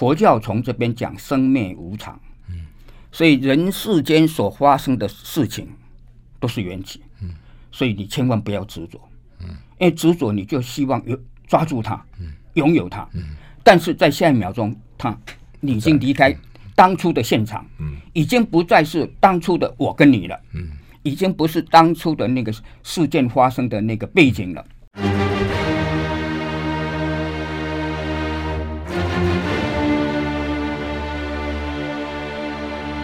[0.00, 2.18] 佛教从这边讲生灭无常，
[2.48, 2.64] 嗯，
[3.12, 5.68] 所以人世间所发生的事情
[6.38, 7.28] 都是缘起，嗯，
[7.70, 8.98] 所以你千万不要执着，
[9.40, 15.14] 嗯，因为执着你就希望有抓住它，嗯，拥有它，嗯，但是在下一秒钟，它
[15.60, 16.34] 已经离开
[16.74, 20.66] 当初的现场，嗯，已经不再是当初的我跟你了，嗯，
[21.02, 22.50] 已经不是当初的那个
[22.82, 24.64] 事件发生的那个背景了。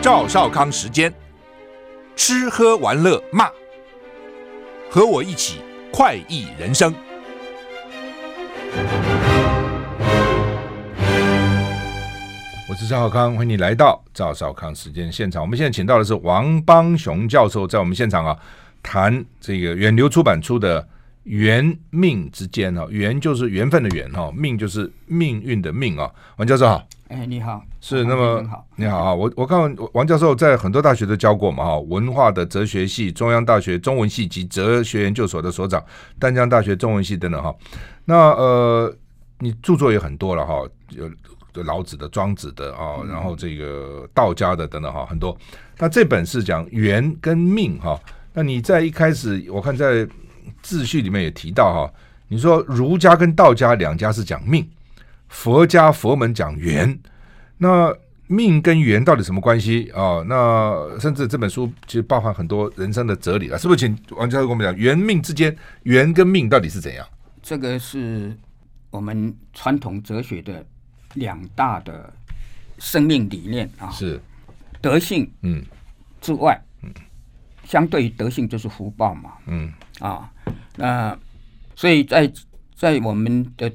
[0.07, 1.13] 赵少康时间，
[2.15, 3.51] 吃喝玩乐骂，
[4.89, 5.59] 和我一起
[5.93, 6.95] 快意人生。
[12.69, 15.43] 我是赵少康，欢迎你来到赵少康时间现场。
[15.43, 18.39] 我们现在请到的是王邦雄教授，在我们现场啊，
[18.85, 20.81] 谈这个远流出版出的
[21.25, 26.09] 《缘命之间》哈，缘就是缘分的缘哈，命就是命运的命啊。
[26.37, 26.87] 王教授好。
[27.09, 35.81] 哎，你好，是那么你好啊，我我看王教授在很多大学都教过嘛哈，文化的哲学系、中央大学中文系及哲学研究所的所长，
[36.19, 37.55] 丹江大学中文系等等哈。
[38.05, 38.93] 那呃，
[39.39, 41.09] 你著作也很多了哈，有
[41.63, 45.37] 老子的、庄子的啊，然后这个道家的等等哈，很多。
[45.79, 47.99] 那这本是讲缘跟命哈。
[48.33, 50.07] 那你在一开始我看在
[50.61, 51.93] 自序里面也提到哈，
[52.27, 54.69] 你说儒家跟道家两家是讲命。
[55.29, 56.99] 佛家佛门讲缘，
[57.59, 57.95] 那
[58.29, 60.27] 命跟缘到底什么关系啊、哦？
[60.29, 63.79] 那甚至这本书其实包含很多人生的哲理了，是不是？
[63.79, 67.07] 请王教授跟我们讲，缘命之间，缘跟命到底是怎样？
[67.43, 68.37] 这个是
[68.91, 70.65] 我们传统哲学的
[71.15, 72.13] 两大的
[72.79, 74.21] 生命理念啊，是
[74.81, 75.63] 德性嗯
[76.21, 76.91] 之外，嗯，
[77.65, 80.29] 相对于德性就是福报嘛，嗯啊，
[80.77, 81.17] 那
[81.77, 82.33] 所以在
[82.75, 83.73] 在我们的。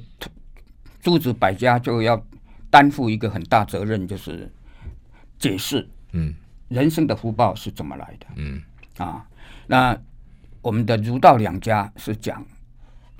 [1.02, 2.24] 诸子百家就要
[2.70, 4.50] 担负一个很大责任，就是
[5.38, 6.32] 解释，嗯，
[6.68, 8.62] 人生的福报是怎么来的，嗯。
[8.96, 9.26] 啊，
[9.66, 9.98] 那
[10.60, 12.44] 我们的儒道两家是讲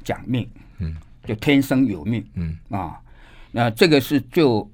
[0.05, 0.49] 讲命，
[0.79, 2.57] 嗯，就天生有命，嗯。
[2.71, 3.01] 啊，
[3.51, 4.71] 那这个是就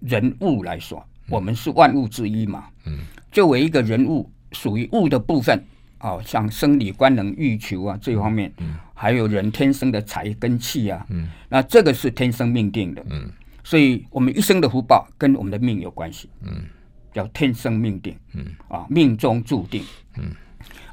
[0.00, 3.00] 人物来说，我们是万物之一嘛，嗯，
[3.30, 5.62] 作为一个人物，属于物的部分。
[5.98, 13.30] 哦，像生理官能、欲求啊这方面，嗯，还有人天生的财跟气啊，嗯，那这个是天生命定的，嗯，
[13.62, 16.64] 所以我们一生的福报跟我们的命有关系，嗯，
[17.12, 19.84] 叫天生命定，嗯，啊，命中注定，
[20.16, 20.32] 嗯，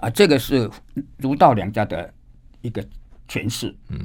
[0.01, 0.69] 啊，这个是
[1.17, 2.13] 儒道两家的
[2.61, 2.85] 一个
[3.29, 3.97] 诠释，嗯，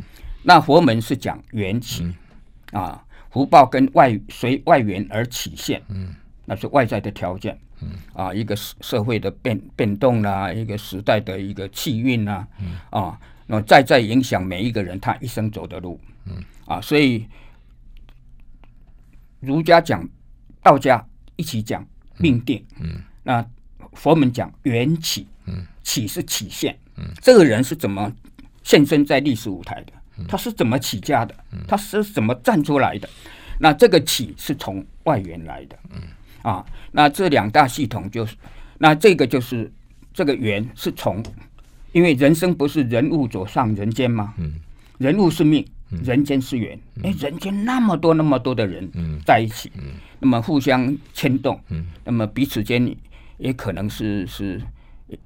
[0.44, 6.14] 那佛门是讲缘起，嗯，啊，福报跟外随外缘而起现，嗯，
[6.44, 7.58] 那是外在的条件。
[7.81, 7.91] 嗯。
[8.12, 12.76] 啊，一个社会的变变动啦，一个时代的一个气运呐，嗯。
[12.91, 16.36] 啊，那么再再影响每一个人他一生走的路，嗯。
[16.66, 17.26] 啊，所以
[19.41, 20.06] 儒家讲，
[20.62, 21.04] 道家
[21.36, 21.84] 一起讲
[22.19, 23.44] 命定，嗯，嗯那
[23.94, 28.12] 佛门讲缘起，嗯，起是起现，嗯，这个人是怎么
[28.62, 29.92] 现身在历史舞台的？
[30.28, 31.34] 他是怎么起家的？
[31.66, 33.08] 他是怎么站出来的？
[33.58, 36.03] 那这个起是从外缘来的，嗯。
[36.42, 38.37] 啊，那这两大系统就是，
[38.78, 39.72] 那这个就是
[40.12, 41.22] 这个缘是从，
[41.93, 44.34] 因为人生不是人物走上人间吗？
[44.38, 44.54] 嗯，
[44.99, 45.65] 人物是命，
[46.04, 46.78] 人间是缘。
[47.03, 48.88] 哎，人间那么多那么多的人
[49.25, 49.71] 在一起，
[50.21, 51.59] 那么互相牵动，
[52.04, 52.94] 那么彼此间
[53.38, 54.60] 也可能是是，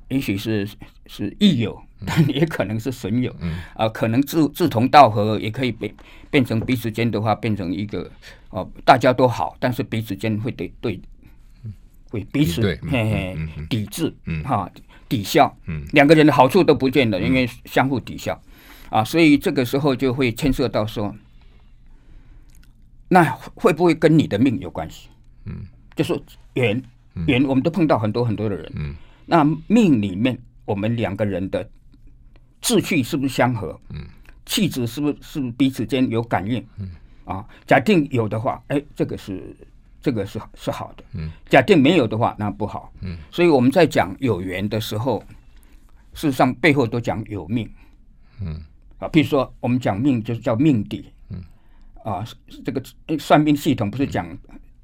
[0.08, 0.68] 也许是
[1.06, 3.34] 是益友，但也可能是损友。
[3.74, 5.94] 啊，可能志志同道合，也可以变
[6.30, 8.10] 变成彼此间的话，变成一个
[8.50, 11.00] 哦，大家都好，但是彼此间会对对。
[12.10, 13.38] 会彼此嘿嘿
[13.70, 14.70] 抵制，哈
[15.12, 15.54] 抵消，
[15.92, 18.40] 两个人的好处都不见了，因为相互抵消
[18.88, 21.14] 啊，所以这个时候就会牵涉到说，
[23.08, 23.22] 那
[23.54, 25.10] 会不会跟你的命有关系？
[25.44, 26.18] 嗯，就说
[26.54, 26.82] 缘
[27.26, 28.96] 缘，我们都碰到很多很多的人，嗯，
[29.26, 31.68] 那命里面我们两个人的
[32.62, 33.78] 志趣是不是相合？
[33.90, 34.06] 嗯，
[34.46, 36.66] 气质是不是是不是彼此间有感应？
[36.78, 36.90] 嗯，
[37.26, 39.54] 啊，假定有的话，哎，这个是。
[40.02, 45.22] 这个是是好的，嗯，假定没有的话，那不好，嗯，所以我们在讲有缘的时候，
[46.12, 47.70] 事实上背后都讲有命，
[48.40, 48.60] 嗯，
[48.98, 51.40] 啊，比如说我们讲命就是叫命底，嗯，
[52.02, 52.24] 啊，
[52.64, 52.82] 这个
[53.16, 54.26] 算命系统不是讲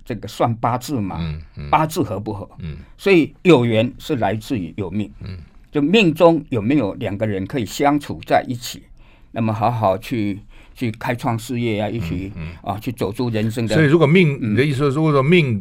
[0.04, 5.36] 这个算八字嘛，嗯嗯，八字合不合，嗯，所以有缘是来自于有命，嗯，
[5.72, 8.84] 就命中有没有两个人可以相处在一起，
[9.32, 10.40] 那么好好去。
[10.78, 12.30] 去开创事业啊，一起
[12.62, 13.74] 啊，去走出人生的。
[13.74, 15.60] 所以，如果命，你的意思说，如果说命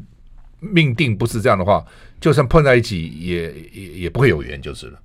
[0.60, 1.84] 命定不是这样的话，
[2.22, 5.00] 就算碰在一起，也也也不会有缘，就是了。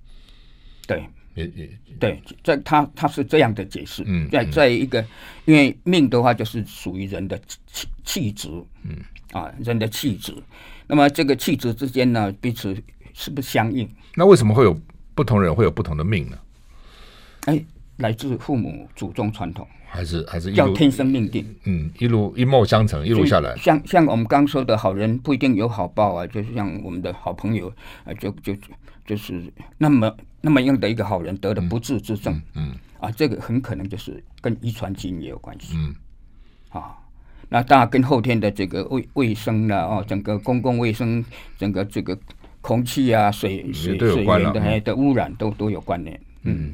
[0.86, 1.02] 对，
[1.34, 4.02] 也也对，在他他是这样的解释。
[4.04, 5.02] 嗯，在在一个，
[5.46, 8.48] 因为命的话就是属于人的气气质，
[8.82, 8.98] 嗯
[9.32, 10.34] 啊，人的气质。
[10.86, 12.76] 那么这个气质之间呢，彼此
[13.14, 13.88] 是不是相应？
[14.14, 14.78] 那为什么会有
[15.14, 16.38] 不同人会有不同的命呢？
[17.46, 17.64] 哎，
[18.02, 21.46] 来自父母祖宗传统，还是还是叫天生命定？
[21.64, 23.56] 嗯，一路一脉相承，一路下来。
[23.56, 27.72] 像像我们刚说的好人不一定有好报啊，就是像我们的好朋友
[28.04, 28.54] 啊，就就
[29.06, 35.94] 就是那么那么样的一个好人得了不治之症，嗯，嗯啊，这个很可能就是跟遗传基因也有关系，嗯，
[36.70, 36.98] 啊。
[37.48, 41.22] 那当然跟后天的这个卫卫生了哦，整个公共卫生，
[41.58, 42.18] 整个这个
[42.62, 46.18] 空气啊、水水水源的的污染都都有关联。
[46.44, 46.72] 嗯，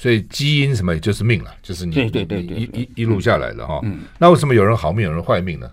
[0.00, 3.78] 所以基因什么也就是命了，就是你对对对对，一一一路下来的哈。
[3.82, 5.70] 嗯，那为什么有人好命，有人坏命呢？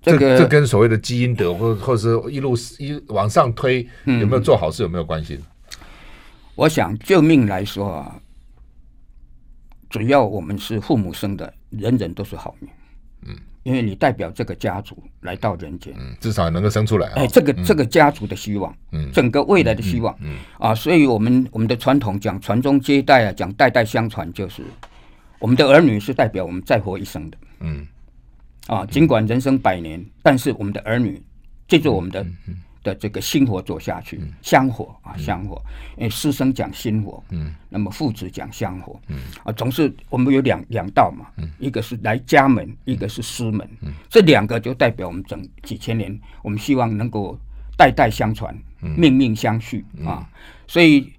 [0.00, 5.38] 这个这跟所谓的基因德或或者是一路一往上推，有没有做好事有没有关系？
[6.54, 8.16] 我想就命来说啊。
[9.90, 12.70] 只要我们是父母生的，人人都是好命。
[13.26, 17.08] 嗯，因为你代表这个家族来到人间，嗯，至少能够生出来。
[17.16, 24.62] 哎，这个这个家族的希望，嗯，整个未来的希望，嗯啊，所以我们我们的传统讲传宗接代啊，讲代代相传，就是
[25.38, 27.38] 我们的儿女是代表我们再活一生的。
[27.60, 27.86] 嗯，
[28.66, 31.20] 啊，尽管人生百年，但是我们的儿女
[31.66, 32.24] 借助我们的。
[32.84, 35.60] 的这个薪火走下去，香火啊，香火。
[35.96, 47.36] 因为师生讲薪火，嗯，那么父子讲香火，嗯，啊，总是我们有两两道嘛，嗯，一个是来家门，一个是师门，嗯，这两个就代表我们整几千年，我们希望能够
[47.76, 50.28] 代代相传，命命相续啊。
[50.66, 51.12] 所以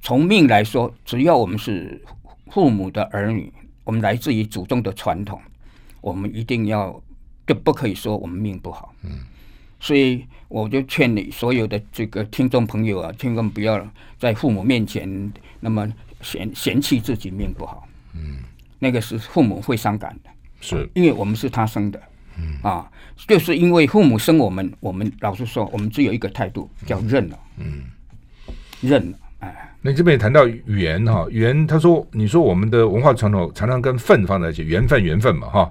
[0.00, 2.02] 从命来说，只要我们是
[2.50, 3.52] 父母的儿女，
[3.84, 5.40] 我们来自于祖宗的传统，
[6.00, 7.02] 我们一定要
[7.46, 9.18] 就不可以说我们命不好，嗯。
[9.84, 13.86] 所以我就劝你所有的这个听众朋友啊，千万不要
[14.18, 15.86] 在父母面前那么
[16.22, 17.86] 嫌嫌弃自己命不好。
[18.14, 18.38] 嗯，
[18.78, 20.30] 那个是父母会伤感的，
[20.62, 22.00] 是因为我们是他生的。
[22.38, 22.90] 嗯啊，
[23.28, 27.38] 就是因为父母生我们，我们老实说，我们只有一个态度叫认了。
[27.58, 27.82] 嗯，
[28.80, 29.18] 认了。
[29.40, 35.70] 哎，那这边也谈到缘哈，缘他说，你说我们的文化传统常常跟份放在一起，缘分缘分嘛哈，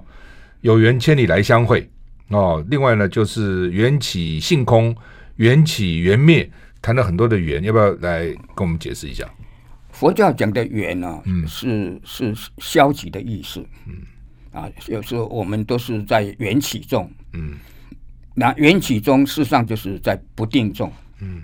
[0.60, 1.90] 有缘千里来相会。
[2.28, 4.96] 哦，另外呢，就是缘起性空，
[5.36, 6.50] 缘起缘灭，
[6.80, 8.24] 谈了很多的缘，要不要来
[8.54, 9.28] 跟我们解释一下？
[9.92, 13.94] 佛教讲的缘呢，嗯，是是消极的意思，嗯，
[14.52, 17.58] 啊，有时候我们都是在缘起中，嗯，
[18.34, 20.90] 那缘起中事实上就是在不定中，
[21.20, 21.42] 嗯，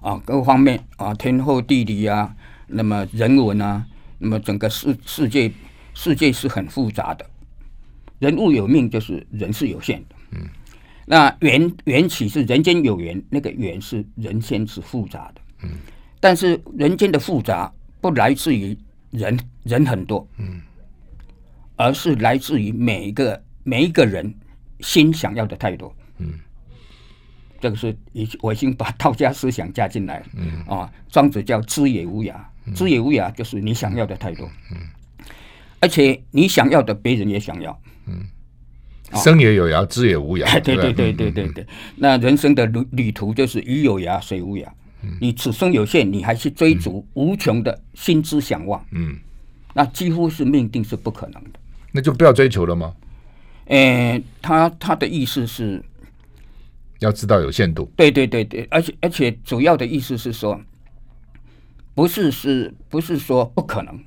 [0.00, 2.32] 啊，各方面啊，天候地理啊，
[2.68, 3.84] 那么人文啊，
[4.18, 5.50] 那么整个世世界
[5.94, 7.26] 世界是很复杂的。
[8.20, 10.14] 人物有命，就是人是有限的。
[10.30, 10.46] 嗯，
[11.06, 15.40] 那缘缘起是人间有缘，那个缘是人间是复杂的。
[15.64, 15.70] 嗯，
[16.20, 18.78] 但是人间的复杂不来自于
[19.10, 20.60] 人人很多，嗯，
[21.76, 24.32] 而是来自于每一个每一个人
[24.80, 25.92] 心想要的太多。
[26.18, 26.34] 嗯，
[27.58, 30.26] 这个是已我已经把道家思想加进来了。
[30.36, 32.34] 嗯啊，庄子叫知也无涯，
[32.74, 34.46] 知也无涯就是你想要的太多。
[34.72, 34.76] 嗯，
[35.80, 37.80] 而且你想要的，别人也想要。
[38.06, 38.24] 嗯，
[39.14, 40.44] 生也有涯，知也无涯。
[40.62, 41.66] 对对对对对对，
[41.96, 44.66] 那人生的旅旅途就是鱼有涯，水无涯。
[45.18, 49.16] 你此生有限，你还去追逐无穷的心之向往，嗯，
[49.72, 51.50] 那几乎是命定是不可能的。
[51.90, 52.94] 那就不要追求了吗？
[53.66, 55.82] 嗯，他他的意思是
[56.98, 57.90] 要知道有限度。
[57.96, 60.60] 对对对对，而且而且主要的意思是说，
[61.94, 63.98] 不是是不是说不可能？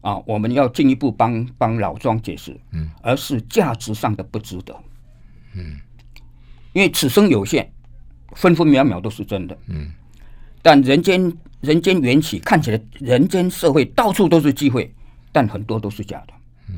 [0.00, 4.74] 啊，我们要进一步帮帮老庄解释，嗯，而是价值上的不值得，
[5.54, 5.76] 嗯，
[6.72, 7.68] 因为此生有限，
[8.34, 9.90] 分分秒秒都是真的，嗯，
[10.62, 14.94] 但人间人间缘起看起来，人间社会到处都是机会，
[15.32, 16.34] 但很多都是假的，
[16.68, 16.76] 嗯，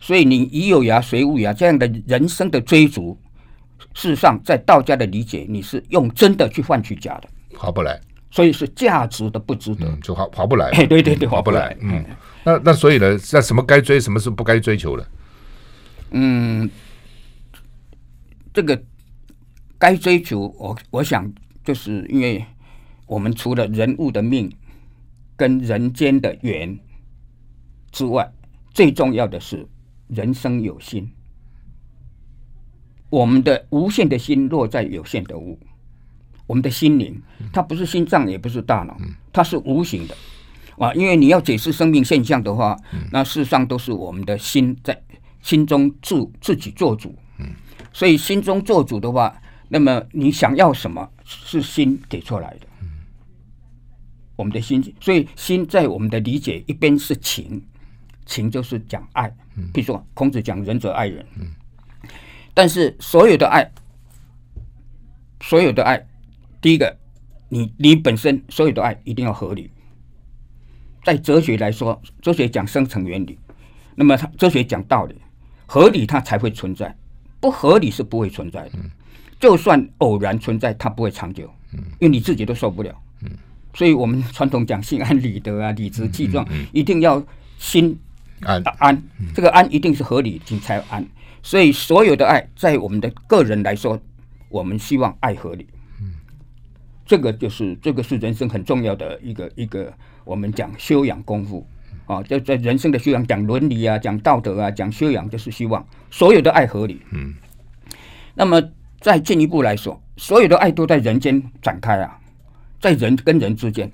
[0.00, 3.18] 所以你已有涯，水无涯这样的人生的追逐，
[3.94, 7.98] 事实上在道家的理解，你是用真的去换取假的，划不来。
[8.30, 10.70] 所以是价值的不值得，嗯、就划划不来。
[10.86, 11.76] 对 对对，划不来。
[11.80, 12.04] 嗯，
[12.44, 15.08] 那那所以呢，在什么该追，什么是不该追求的？
[16.10, 16.68] 嗯，
[18.52, 18.80] 这个
[19.78, 21.30] 该追求，我我想
[21.64, 22.44] 就是因为
[23.06, 24.52] 我们除了人物的命
[25.36, 26.78] 跟人间的缘
[27.90, 28.30] 之外，
[28.72, 29.66] 最重要的是
[30.08, 31.10] 人生有心。
[33.10, 35.58] 我们的无限的心落在有限的物。
[36.48, 38.96] 我们的心灵，它不是心脏，也不是大脑，
[39.32, 40.16] 它是无形的
[40.78, 40.92] 啊。
[40.94, 42.76] 因为你要解释生命现象的话，
[43.12, 45.00] 那事实上都是我们的心在
[45.40, 47.14] 心中自自己做主。
[47.92, 52.66] 所以心中做主的话，那么你想要什么，是心给出来的。
[54.36, 57.60] 我们的心，所以心在我们的理解，一边是情，
[58.24, 59.28] 情就是讲爱。
[59.74, 61.26] 比如说孔子讲仁者爱人，
[62.54, 63.68] 但是所有的爱，
[65.40, 66.06] 所有的爱，
[66.60, 66.96] 第一个，
[67.48, 69.70] 你你本身所有的爱一定要合理。
[71.04, 73.38] 在哲学来说，哲学讲生成原理，
[73.94, 75.14] 那么哲学讲道理，
[75.66, 76.94] 合理它才会存在，
[77.40, 78.72] 不合理是不会存在的。
[79.38, 82.94] 就算偶然存在，它不会长久，因为你自己都受不了。
[83.72, 87.24] 所以我们传统讲心安理得啊，理直气壮，一定要
[87.56, 87.96] 心
[88.40, 89.00] 安安，
[89.32, 91.06] 这个安一定是合理，你才安。
[91.42, 93.98] 所以所有的爱，在我们的个人来说，
[94.48, 95.66] 我们希望爱合理。
[97.08, 99.90] 这个就是这个是人生很重要的一个一个，
[100.24, 101.66] 我们讲修养功夫
[102.06, 107.00] 啊，在在人生的修养，讲伦理啊，讲道德啊，讲修养，就是希望所有的爱合理。
[107.12, 107.32] 嗯，
[108.34, 108.62] 那么
[109.00, 112.20] 再进一步来说，所有的爱都在人间展开啊。
[112.78, 113.90] 在人跟人之间，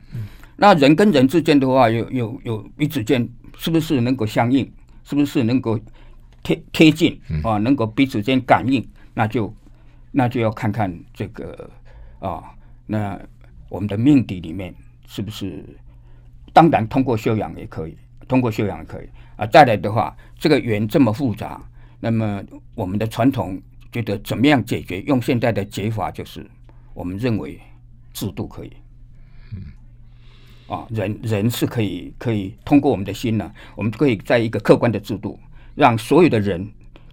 [0.57, 4.71] 那人跟人之间的话，有有有彼此间是不是能够相应？
[5.05, 5.79] 是不是能够
[6.43, 7.59] 贴贴近啊？
[7.59, 8.87] 能够彼此间感应？
[9.15, 9.55] 那就
[10.11, 11.71] 那就要看看这个
[12.19, 12.43] 啊，
[12.87, 13.21] 那
[13.69, 14.75] 我们的命底里面
[15.07, 15.65] 是不是？
[16.53, 17.97] 当然，通过修养也可以，
[18.29, 19.47] 通过修养也可以啊。
[19.47, 21.63] 再来的话，这个缘这么复杂，
[22.01, 22.43] 那么
[22.75, 23.61] 我们的传统
[23.91, 25.01] 觉得怎么样解决？
[25.03, 26.49] 用现在的解法，就是
[26.95, 27.61] 我们认为。
[28.15, 28.71] 制度可以，
[29.53, 29.65] 嗯，
[30.69, 35.37] 啊，人人是可以可以通过我们的心呢，我们可以在一个客观的制度，
[35.75, 36.65] 让所有的人，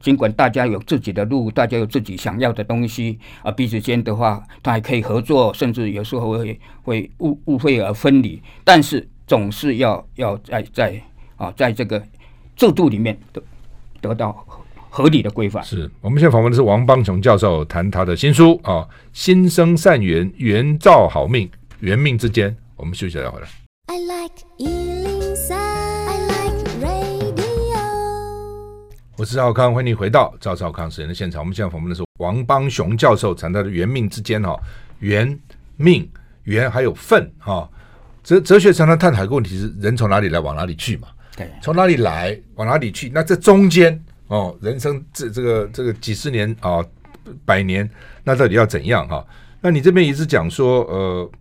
[0.02, 11.02] 尽管大家有自己的路，大家有自己想要的东西啊，彼此间的话，他还可以合作，甚至有时候会会误误会而分离，但是总是要要在在
[11.38, 12.02] 啊，在这个
[12.56, 13.42] 制度里面得
[14.02, 14.46] 得到。
[14.94, 15.64] 合理的规范。
[15.64, 22.54] 是我们现在访问的是王邦雄教授，谈他的新书啊，心生善缘，缘造好命，缘命之间。
[22.76, 23.48] 我们休息一下回来。
[29.22, 31.42] 我是赵康，欢迎你回到赵少康时间的现场。
[31.42, 34.60] 我们现在访问的是王邦雄教授，谈他的缘命之间哈，
[34.98, 35.40] 缘
[35.78, 36.10] 命
[36.46, 37.70] 缘还有份哈。
[38.24, 41.08] 哲哲学常常探讨一个问题是：人从哪里来，往哪里去嘛？
[41.38, 43.12] 对，从哪里来，往哪里去？
[43.14, 44.04] 那这中间。
[44.26, 46.84] 哦，人生这这个这个几十年啊，
[47.46, 47.88] 百年，
[48.24, 49.26] 那到底要怎样哈、啊？
[49.62, 51.32] 那你这边一直讲说，呃，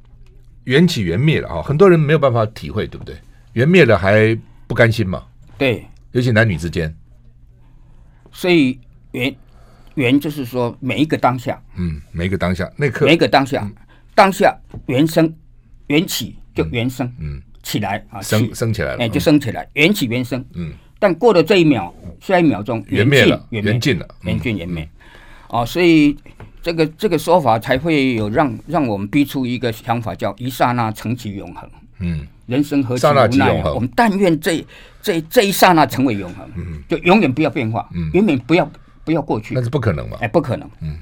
[0.65, 3.17] 缘起缘灭了啊，很多人没有办法体会，对不对？
[3.55, 5.25] 缘灭了还不甘心嘛？
[5.57, 6.95] 对，尤其男女之间。
[8.33, 8.79] 所以
[9.13, 9.35] 缘
[9.95, 13.73] 缘就是说每一个当下，嗯，每一个当下那刻，每一个当下，嗯、
[14.15, 14.57] 当下
[14.87, 15.33] 缘生
[15.89, 20.73] 缘起就缘生，嗯，起来啊，生生起来了，哎，就升起来，缘起缘生，嗯。
[21.03, 24.87] 但过了这一秒，下一秒钟缘灭了，缘尽了，缘尽缘灭，
[25.49, 26.15] 哦，所以
[26.61, 31.69] 这个这个说法才会有让让我们逼出一个想法，叫一刹那成其永恒。
[32.01, 34.65] 嗯，人生何其无奈，我们但愿这
[35.01, 38.71] 这这一刹那成为永恒，嗯，就永远不要变化，嗯，永远不要
[39.05, 40.99] 不要过去，那是不可能嘛，哎，不可能，嗯，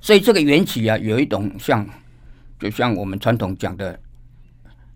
[0.00, 1.86] 所以这个缘起啊，有一种像，
[2.58, 3.98] 就像我们传统讲的。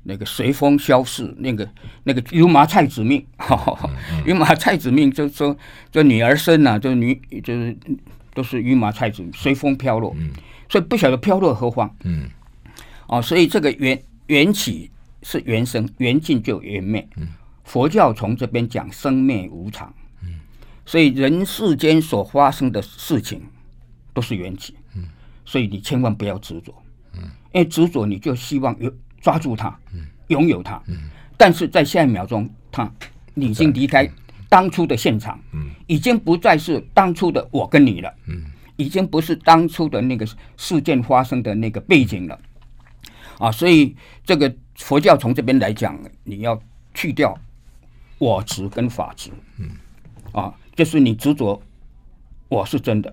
[0.04, 1.68] 那个随风消逝，那个
[2.02, 3.24] 那个油麻菜籽命，
[4.26, 5.56] 油麻菜籽命，就说
[5.92, 7.76] 这女儿身呐、啊，就女就是
[8.34, 10.30] 都是油麻菜籽，随风飘落，嗯。
[10.68, 11.88] 所以不晓得飘落何方。
[12.02, 12.28] 嗯，
[13.06, 13.96] 哦，所以这个缘
[14.26, 14.90] 缘起
[15.22, 17.08] 是缘生，缘尽就缘灭。
[17.64, 19.92] 佛教从这边讲生灭无常。
[20.84, 23.42] 所以人世间所发生的事情
[24.12, 24.74] 都是缘起。
[25.44, 26.74] 所以你千万不要执着。
[27.52, 28.92] 因为执着你就希望有。
[29.22, 29.72] 抓住它，
[30.26, 30.82] 拥有它，
[31.36, 32.92] 但是在下一秒钟，它
[33.34, 34.10] 你已经离开
[34.48, 35.38] 当初的现场，
[35.86, 38.12] 已经不再是当初的我跟你了，
[38.74, 40.26] 已经不是当初的那个
[40.56, 42.36] 事件发生的那个背景了，
[43.42, 46.56] 啊，所以这个佛教从这边来讲，你要
[46.94, 47.37] 去掉
[48.18, 49.32] 我执跟法执，
[50.30, 51.61] 啊，就是你执着
[52.49, 53.12] 我是真的，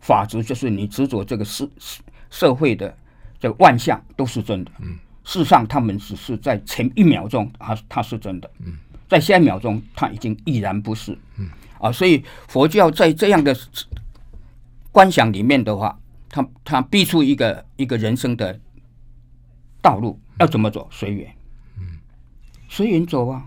[0.00, 1.68] 法执就是你执着这个社
[2.28, 2.92] 社会的
[3.38, 4.72] 这个万象都是真的，
[5.22, 8.50] 事实上，他们只是在前一秒钟，啊他是真的；
[9.08, 11.16] 在下一秒钟，他已经已然不是。
[11.78, 13.56] 啊，所以佛教在这样的
[14.90, 15.96] 观想里面的话，
[16.28, 18.58] 他他逼出一个一个人生的
[19.82, 20.88] 道路，要怎么走？
[20.90, 21.34] 随缘，
[22.68, 23.44] 随缘走啊。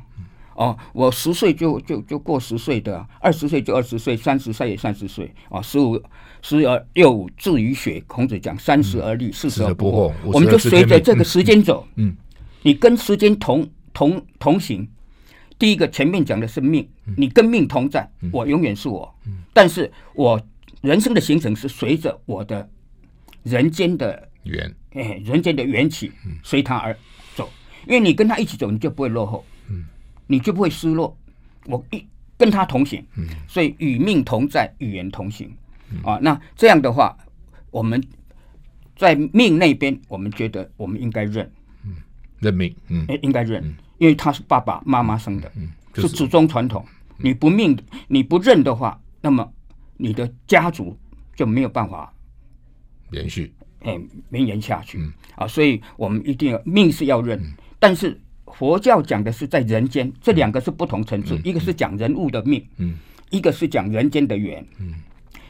[0.54, 5.34] 哦，我十岁就就就过十岁的，二十岁就二十岁，三十岁也三十岁。
[5.50, 6.00] 啊，十五
[6.42, 10.14] 十而六至于学，孔子讲三十而立，四十而不惑。
[10.26, 11.88] 我们就随着这个时间走。
[11.96, 12.16] 嗯，
[12.62, 14.88] 你跟时间同同同行。
[15.58, 19.12] 第一个前面讲的是命，你跟命同在，我永远是我。
[19.54, 20.40] 但是我
[20.82, 22.70] 人生的行程是随着我的
[23.44, 26.12] 人间的缘，哎，人间的缘起，
[26.44, 26.96] 随他而
[27.36, 27.50] 走。
[27.88, 29.86] 因为你跟他一起走，你就不会落后，嗯，
[30.28, 31.18] 你就不会失落。
[31.66, 32.06] 我一
[32.38, 35.52] 跟他同行，嗯，所以与命同在，与人同行，
[35.92, 37.16] 嗯、啊，那这样的话，
[37.70, 38.04] 我们
[38.96, 41.50] 在命那边，我们觉得我们应该认，
[41.86, 41.96] 嗯，
[42.40, 46.10] 认命，嗯，应该认，嗯、因为他是爸爸妈妈生的，嗯，是、是。
[46.10, 46.84] 祖宗传统，
[47.18, 49.52] 你不命，你不认的话，那么
[49.98, 50.98] 你的家族
[51.36, 52.12] 就没有办法
[53.12, 58.20] 延续，哎，绵延下去，嗯、啊，所以我们一定要命是要认，嗯、但是。
[58.54, 62.98] 佛教讲的是在人间，这两个是不同层次，嗯、一个是讲人物的命，嗯，
[63.30, 64.94] 一个是讲人间的缘，嗯。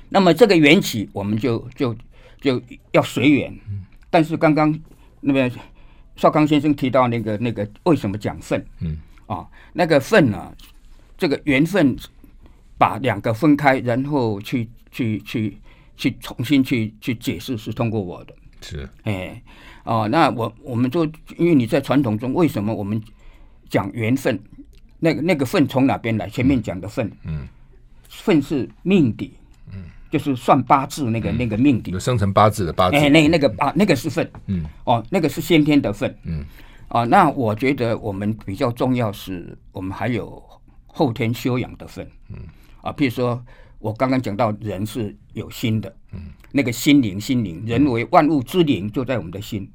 [0.10, 1.96] 那么这个缘起，我们就就
[2.40, 2.62] 就
[2.92, 3.52] 要随缘。
[3.72, 4.80] 嗯、但是刚刚
[5.20, 5.52] 那个
[6.16, 8.64] 少康先生提到那个那个为什么讲份？
[8.82, 10.54] 嗯，啊，那个份呢、啊，
[11.18, 11.98] 这个缘分
[12.78, 15.58] 把两个分开，然后去去去
[16.02, 18.34] 去重新去去解释，是通过我的。
[18.62, 19.42] 是，哎。
[19.84, 21.04] 哦，那我我们就
[21.38, 23.02] 因为你在传统中，为什么我们
[23.68, 24.40] 讲缘分？
[25.00, 26.30] 那个那个份从哪边来？
[26.30, 27.48] 前面讲的份，嗯，
[28.08, 29.34] 份是命底，
[29.74, 36.46] 嗯，就是算八字那个那个命底，生成八字的八字，哎，那那个啊，那个是份，嗯，哦，那个是先天的份，嗯，
[36.88, 40.40] 啊，那我觉得我们比较重要是我们还有
[40.86, 42.38] 后天修养的份，嗯，
[42.84, 43.44] 啊，譬如说
[43.82, 46.20] 我刚刚讲到人是有心的，嗯。
[46.52, 49.70] 那个心灵，心灵，人为万物之灵，就在我们的心。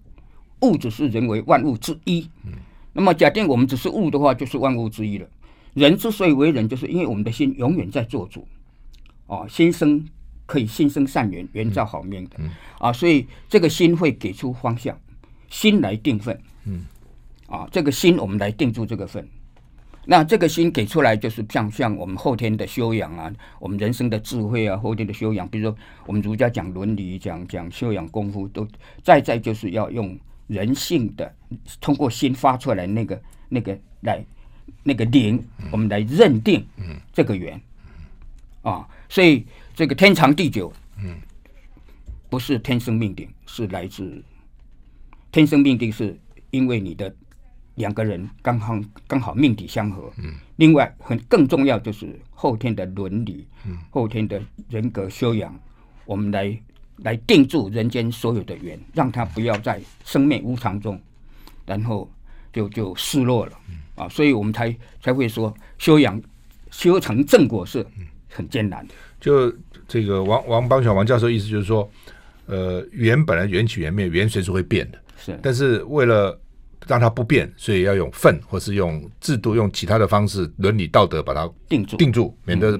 [0.61, 2.31] 物只是人为万物之一。
[2.45, 2.53] 嗯。
[2.93, 5.27] 那么，假定我们只是物的话，就是万物之一了。
[5.75, 8.47] 人之所以为人，就是因为我们的心永远在做主。
[9.27, 10.07] 啊，心生
[10.47, 12.37] 可以心生善缘，缘造好命的。
[12.39, 12.51] 嗯。
[12.79, 14.99] 啊，所以这个心会给出方向，
[15.51, 16.39] 心来定分。
[16.65, 16.85] 嗯。
[17.49, 19.29] 啊，这个心我们来定住这个分。
[20.09, 28.67] 那这个心给出来，就是像像我们后天的修养啊，我们人生的智慧啊，后天的修养，比如说我们儒家讲伦理，讲讲修养功夫，都
[29.03, 31.35] 再再就是要用人性的，
[31.81, 34.25] 通过心发出来那个那个来
[34.85, 36.65] 那个灵，我们来认定
[37.13, 37.61] 这个缘。
[38.63, 39.45] 啊，所以
[39.75, 40.73] 这个天长地久，
[41.03, 41.17] 嗯，
[42.31, 44.23] 不是天生命定，是来自
[45.33, 46.17] 天生命定，是
[46.53, 47.13] 因为你的。
[47.77, 55.55] 两个人刚好刚好命底相合，嗯，另外很更重要就是后天的伦理，嗯，后天的人格修养，
[56.05, 56.59] 我们来
[56.99, 61.01] 来定住人间所有的缘，让他不要在生命无常中，
[61.67, 62.11] 然后
[62.53, 66.21] 就就失落了，嗯，啊，所以我们才才会说修养
[66.71, 67.87] 修成正果是
[68.29, 68.95] 很艰难的。
[69.21, 69.53] 就
[69.87, 71.89] 这个王王邦小王教授意思就是说，
[72.47, 76.39] 呃，缘本来缘起缘灭，缘随时会变的，是，但是为了
[76.87, 82.79] 让它不变，所以要用分，或是用制度，用其他的方式，伦理道德把它定住，定住，免得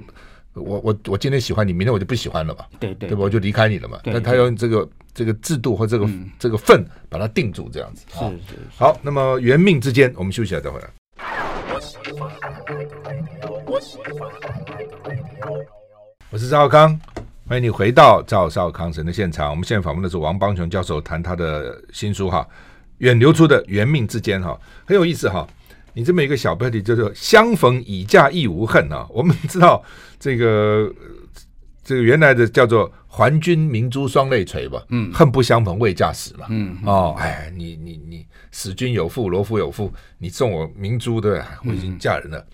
[0.55, 3.23] 我我我今天喜欢你，明天我就不喜欢了嘛，对对，对吧？
[3.23, 3.99] 我就离开你了嘛。
[4.05, 8.07] 但他用这个这个制度或这个这个分把它定住，这样子。
[8.11, 8.57] 是是。
[8.79, 10.89] 好，那么缘命之间，我们休息一下再回来。
[16.31, 16.99] 我是赵少康，
[17.49, 19.51] 欢迎你回到赵少康神的现场。
[19.51, 22.47] 我们现在访问的是王邦雄教授，谈他的新书哈。
[22.99, 25.47] 远流出的缘命之间，哈，很有意思哈。
[25.93, 29.07] 你这么一个小标题叫做“相逢已嫁亦无恨”啊。
[29.13, 29.83] 我们知道
[30.21, 30.93] 这个
[31.83, 34.83] 这个原来的叫做“还君明珠双泪垂”吧？
[34.91, 36.47] 嗯，恨不相逢未嫁时嘛。
[36.51, 41.61] 嗯，哦，哎，你你你使君有妇，罗敷有妇，你送我明珠，对吧？
[41.65, 42.45] 我已经嫁人了，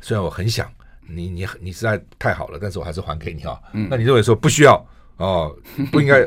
[0.00, 0.68] 虽然我很想
[1.06, 3.60] 你，你你实在太好了，但是我还是还给你哈。
[3.74, 4.84] 嗯，那你认为说不需要？
[5.18, 5.54] 哦，
[5.90, 6.26] 不应该，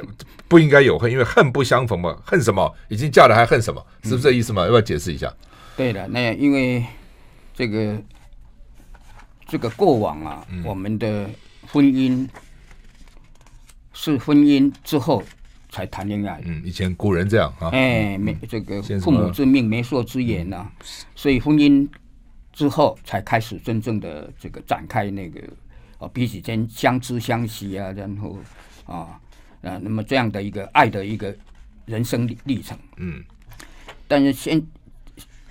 [0.50, 2.76] 不应该有恨，因为恨不相逢嘛，恨什么？
[2.90, 3.82] 已经嫁了还恨什么？
[4.04, 4.64] 是不是这意思嘛？
[4.64, 5.34] 要不要解释一下？
[5.78, 6.86] 对的，那因为
[7.56, 7.98] 这个
[9.48, 11.30] 这个过往啊，嗯、我们的
[11.72, 12.28] 婚姻
[13.94, 15.24] 是婚姻之后
[15.70, 16.42] 才谈恋爱。
[16.44, 17.70] 嗯，以前古人这样啊。
[17.70, 20.70] 哎，没这个父母之命，媒妁之言呐、
[21.16, 21.88] 所以婚姻
[22.52, 25.40] 之后才开始真正的这个展开那个
[25.98, 28.38] 啊，彼此间相知相惜啊，然后。
[28.86, 29.20] 啊，
[29.62, 31.36] 啊，那么这样的一个爱的一个
[31.86, 33.24] 人生历程，嗯，
[34.08, 34.62] 但是先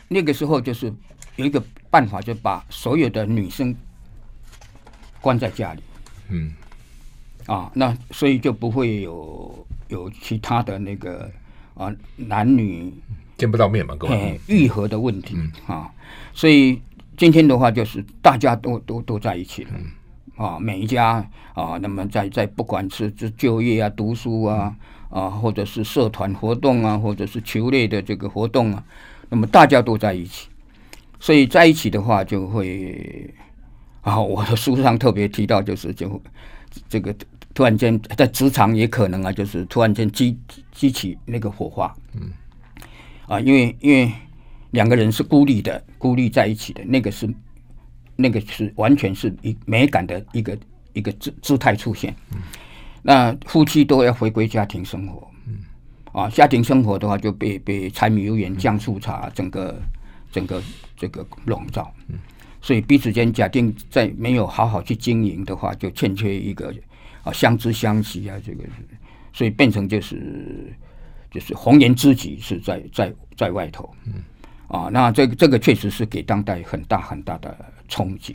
[0.09, 0.93] 那个时候就是
[1.37, 3.75] 有一个办法，就把所有的女生
[5.21, 5.83] 关在家里，
[6.29, 6.53] 嗯，
[7.47, 11.31] 啊，那所以就不会有有其他的那个
[11.75, 12.93] 啊男女
[13.37, 15.91] 见不到面嘛，各位，愈合的问题，嗯，啊，
[16.33, 16.81] 所以
[17.17, 19.71] 今天的话就是大家都都都在一起了。
[19.75, 19.87] 嗯
[20.41, 24.75] 啊，每一家啊，那么在在不管是就就业啊、读书啊，
[25.11, 28.83] 啊，或者是社团活动啊，或者是球类的这个活动啊，
[29.29, 30.49] 那么大家都在一起，
[31.19, 33.35] 所以在一起的话，就会
[34.01, 36.19] 啊，我的书上特别提到，就是就
[36.89, 37.15] 这个
[37.53, 40.39] 突然间在职场也可能啊，就是突然间激
[40.73, 42.31] 激起那个火花，嗯，
[43.27, 44.11] 啊，因为因为
[44.71, 47.29] 两个人是孤立的，孤立在一起的，那个是
[48.21, 50.57] 那个是完全是一美感的一个
[50.93, 52.15] 一个姿姿态出现。
[53.03, 55.27] 那夫妻都要回归家庭生活，
[56.13, 59.81] 啊，家庭生活的话就被被柴米油盐酱醋茶整个
[60.31, 60.63] 整个
[60.97, 61.91] 这个笼罩。
[62.61, 66.75] 所以彼此间假定在没有好好去经营的话，就欠缺一个
[67.23, 68.65] 啊相知相惜啊，这个
[69.33, 70.71] 所以变成就是
[71.31, 73.89] 就是红颜知己是在在在外头。
[74.69, 77.57] 啊，那这个这个确实是给当代很大很大的
[77.91, 78.35] 冲击，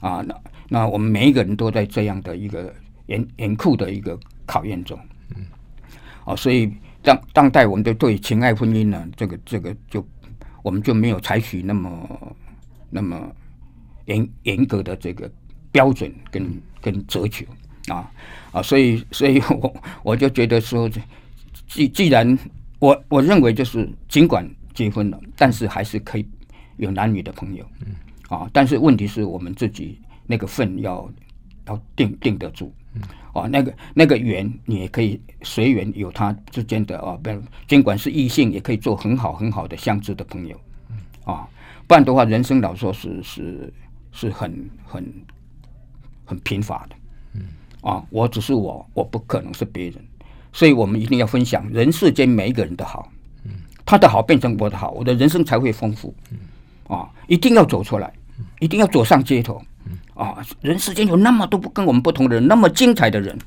[0.00, 0.34] 啊，那
[0.68, 2.74] 那我们每一个人都在这样的一个
[3.06, 4.98] 严严酷的一个考验中，
[5.36, 5.46] 嗯
[6.24, 6.68] 啊，所以
[7.02, 10.04] 当当代我们的对情爱婚姻呢，这个这个就
[10.64, 12.36] 我们就没有采取那么
[12.90, 13.30] 那么
[14.06, 15.30] 严严格的这个
[15.70, 17.46] 标准跟跟责求。
[17.86, 18.10] 啊
[18.50, 20.90] 啊，所以所以我我就觉得说，
[21.68, 22.38] 既既然
[22.80, 24.44] 我我认为就是尽管。
[24.74, 26.24] 结婚了，但是还是可以
[26.76, 27.96] 有男女的朋友，嗯，
[28.28, 31.10] 啊，但是问题是我们自己那个份要
[31.66, 37.30] 要定定得住，嗯，啊，那个那个缘你也可以随缘有他之间的啊，不，
[37.66, 40.60] 尽管是异性，也可以做很好很好的相知的朋友，
[41.24, 41.48] 啊，
[41.86, 43.72] 不然的话，人生老说是是
[44.12, 45.12] 是很很
[46.24, 46.96] 很贫乏的，
[47.34, 47.42] 嗯，
[47.80, 50.04] 啊，我只是我，我不可能是别人，
[50.52, 53.10] 所以我们一定要分享人世间每一个人的好。
[53.86, 56.14] 他的好变成我的好，我的人生才会丰富。
[56.88, 58.12] 啊，一定要走出来，
[58.60, 59.62] 一定要走上街头。
[60.14, 63.38] 啊，人世间有那么多不跟我们不同的人，那么精彩的人。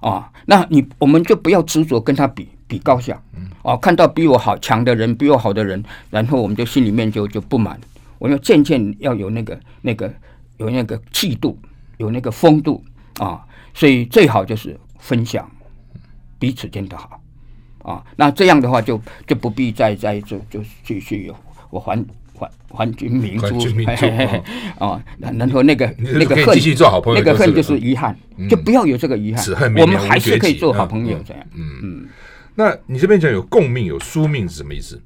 [0.00, 3.20] 啊，那你我们就不要执着跟他比比高下。
[3.62, 7.80] 啊，看到比我好强的人，比我好的人，然后我们就心里面就就不满。
[8.18, 10.12] 我要渐渐要有那个那个
[10.58, 11.58] 有那个气度，
[11.96, 12.84] 有那个风度。
[13.18, 15.50] 啊，所以最好就是分享
[16.38, 17.20] 彼此间的好。
[17.82, 21.32] 啊，那这样的话就就不必再再就就继续
[21.70, 22.04] 我还
[22.42, 23.58] 还还君明珠，
[24.78, 28.16] 哦，然后那个那个恨继续做好朋友，那个恨就是遗憾，
[28.48, 31.46] 就不要有这个遗憾，我们还是可以做好朋友这样。
[31.54, 32.08] 嗯嗯，
[32.54, 35.00] 那你这边讲有共命有宿命是什么意思？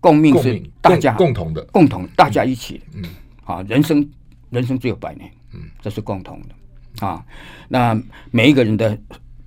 [0.00, 2.84] 共命是大家共同的，共同大家一起的。
[2.94, 3.02] 嗯，
[3.44, 4.08] 啊，人生
[4.50, 7.06] 人生只有百年，嗯，这是共同的。
[7.06, 7.24] 啊，
[7.68, 8.00] 那
[8.30, 8.98] 每一个人的。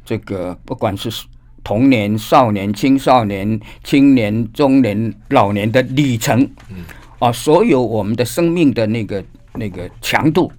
[0.07, 1.09] 这个不管是
[1.65, 6.85] 童年、少年、青少年、青年、中年、老年的里程，嗯，
[7.17, 9.25] 啊，所有我们的生命的那个
[9.55, 10.51] 那个强度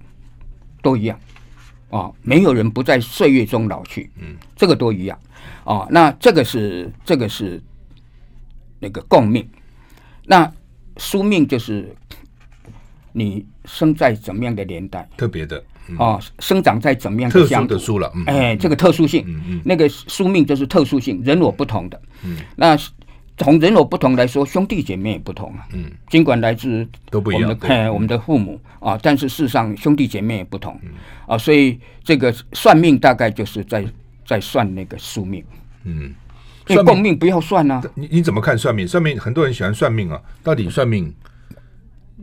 [0.81, 1.17] 都一样，
[1.89, 5.17] 啊，没有人不在岁月中老去，嗯，这个都一样，
[5.63, 7.63] 啊，那这个是这个是
[8.79, 9.49] 那个共命，
[10.25, 10.51] 那
[10.97, 11.95] 宿命就是
[13.13, 15.63] 你生在怎么样的年代，特别的。
[15.97, 18.11] 哦，生长在怎么样的特殊的书了？
[18.25, 19.25] 哎，这个特殊性，
[19.63, 22.01] 那个宿命就是特殊性，人我不同的。
[22.23, 22.77] 嗯，那
[23.37, 25.65] 从人我不同来说，兄弟姐妹也不同啊。
[25.71, 30.77] 嗯，尽管来自都不一样，哎，我们的父母啊，但是事实上兄弟姐妹也不同。
[31.25, 33.85] 啊，所以这个算命大概就是在
[34.25, 35.43] 在算那个宿命。
[35.83, 36.13] 嗯，
[36.67, 37.81] 因为共命不要算啊。
[37.93, 38.87] 你你怎么看算命？
[38.87, 41.13] 算命很多人喜欢算命啊，到底算命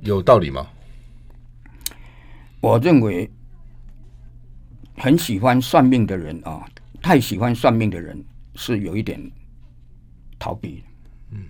[0.02, 0.66] 有道理吗？
[2.60, 3.30] 我认为。
[4.96, 6.64] 很喜欢算命的人啊，
[7.02, 8.22] 太喜欢算命的人
[8.54, 9.20] 是有一点
[10.38, 10.82] 逃避。
[11.30, 11.42] 嗯，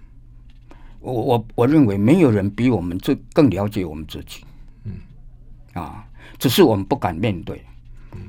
[1.00, 4.44] 我我我认为没有人比我们这更了解我们自己。
[4.85, 4.92] 嗯，
[5.74, 6.07] 啊，
[6.38, 7.62] 只是我们不敢面对。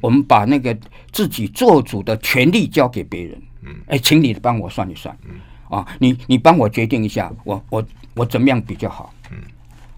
[0.02, 0.76] 我们把那个
[1.12, 3.42] 自己做主的权利交给别人。
[3.62, 5.16] 嗯，哎，请你帮我算一算。
[5.26, 5.36] 嗯，
[5.70, 9.14] 啊，你你帮我决定一下，我我我怎么样比较好？
[9.32, 9.38] 嗯，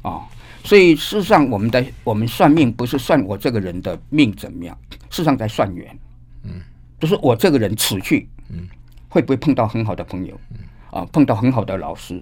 [0.01, 0.27] 啊。
[0.63, 4.77] 所以事实上，我们的我们算命不是算我这个人的命怎么样，
[5.09, 5.97] 事实上在算缘，
[6.43, 6.61] 嗯，
[6.99, 8.67] 就是我这个人此去，嗯，
[9.09, 10.57] 会不会碰到很好的朋友，嗯，
[10.91, 12.21] 啊，碰到很好的老师，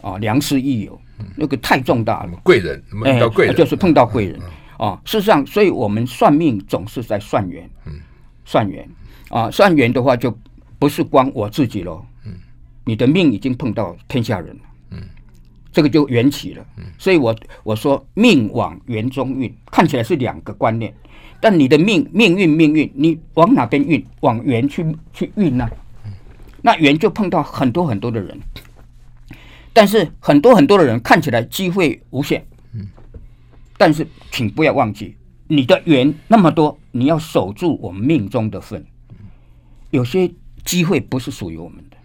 [0.00, 1.00] 啊，良师益友，
[1.36, 4.40] 那个太重大了，贵人，碰到贵人，就是碰到贵人，
[4.78, 8.00] 啊，事实上，所以我们算命总是在算缘，嗯，
[8.44, 8.88] 算缘，
[9.30, 10.36] 啊，算缘的话就
[10.78, 12.32] 不是光我自己喽，嗯，
[12.84, 14.62] 你的命已经碰到天下人了。
[15.72, 16.64] 这个就缘起了，
[16.96, 17.34] 所以我
[17.64, 20.94] 我说命往缘中运，看起来是两个观念，
[21.44, 24.02] 但你的命命运命运，你往哪边运？
[24.20, 25.68] 往缘去去运呢？
[26.62, 28.40] 那缘就碰到很多很多的人，
[29.74, 32.46] 但是很多很多的人看起来机会无限，
[33.76, 38.82] 但是请不要忘记，你的缘那么多，你要守住我们命中的份，
[39.90, 40.32] 有些
[40.64, 41.96] 机会不是属于我们的，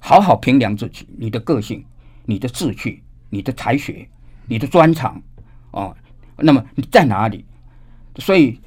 [0.00, 1.82] 好好评量自己，你的个性。
[2.26, 4.06] 你的志趣、你的才学、
[4.46, 5.20] 你的专长，
[5.70, 5.96] 哦，
[6.36, 7.44] 那么你在哪里？
[8.16, 8.60] 所以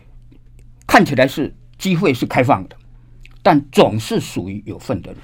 [0.87, 2.77] 看起来是机会是开放的，
[3.41, 5.21] 但总是属于有份的人。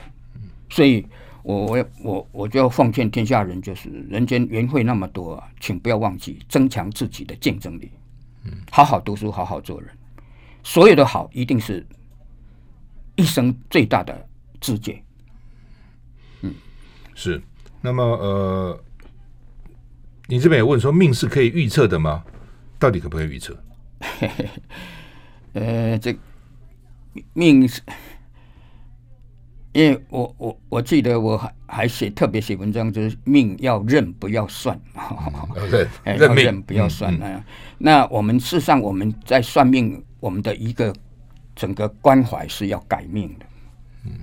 [0.69, 1.05] 所以
[1.43, 7.91] 我我我我就要奉劝天下人，就是人间缘会那么多啊，请不要忘记增强自己的竞争力。
[8.43, 9.89] 嗯，好好读书，好好做人，
[10.63, 11.85] 所有的好一定是
[13.15, 14.27] 一生最大的
[14.59, 15.01] 境界。
[16.41, 16.53] 嗯，
[17.15, 17.41] 是。
[17.81, 18.83] 那么呃，
[20.27, 22.23] 你这边也问说，命是可以预测的吗？
[22.77, 23.57] 到底可不可以预测？
[25.53, 26.15] 呃，这
[27.33, 27.81] 命是。
[29.71, 34.77] 因为我我我记得我还还写特别写文章，就是命要认不要算，
[35.69, 37.13] 对，认认不要算。
[37.13, 37.43] 嗯嗯、
[37.77, 40.91] 那我们事实上我们在算命，我们的一个
[41.55, 43.45] 整个关怀是要改命的，
[44.05, 44.13] 嗯，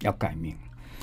[0.00, 0.56] 要改命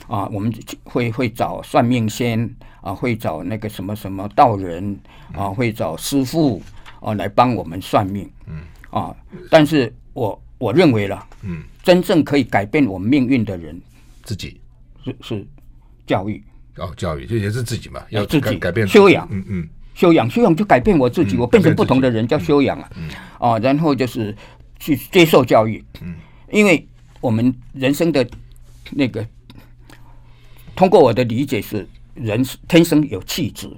[0.08, 0.52] 啊，我们
[0.84, 2.50] 会会找算命先
[2.82, 5.00] 啊，会找那个什么什么道人
[5.34, 6.60] 啊，会找师傅
[7.08, 8.62] 啊来帮我们算命，嗯。
[8.90, 9.16] 啊，
[9.50, 10.42] 但是我。
[10.60, 13.80] 我认为了，嗯，真正可以改变我们命运的人，
[14.24, 14.60] 自己。
[15.06, 15.48] 是是
[16.08, 16.44] 教育。
[16.78, 23.08] 哦，教育这也是自己嘛，要自己改变修养，嗯嗯，修养修养就改变我自己，我变成不同的人叫修养啊，嗯。
[23.38, 24.36] 啊，然后就是
[24.80, 26.16] 去接受教育，嗯，
[26.52, 26.84] 因为
[27.22, 28.28] 我们人生的
[28.90, 29.24] 那个，
[30.76, 33.70] 通过我的理解是，人是天生有气质，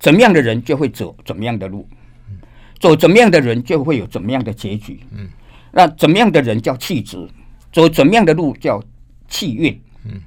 [0.00, 1.86] 怎么样的人就会走怎么样的路，
[2.78, 5.28] 走怎么样的人就会有怎么样的结局，嗯。
[5.72, 7.28] 那怎么样的人叫气质？
[7.70, 8.82] 走怎么样的路叫
[9.28, 9.78] 气运？
[10.04, 10.22] 嗯，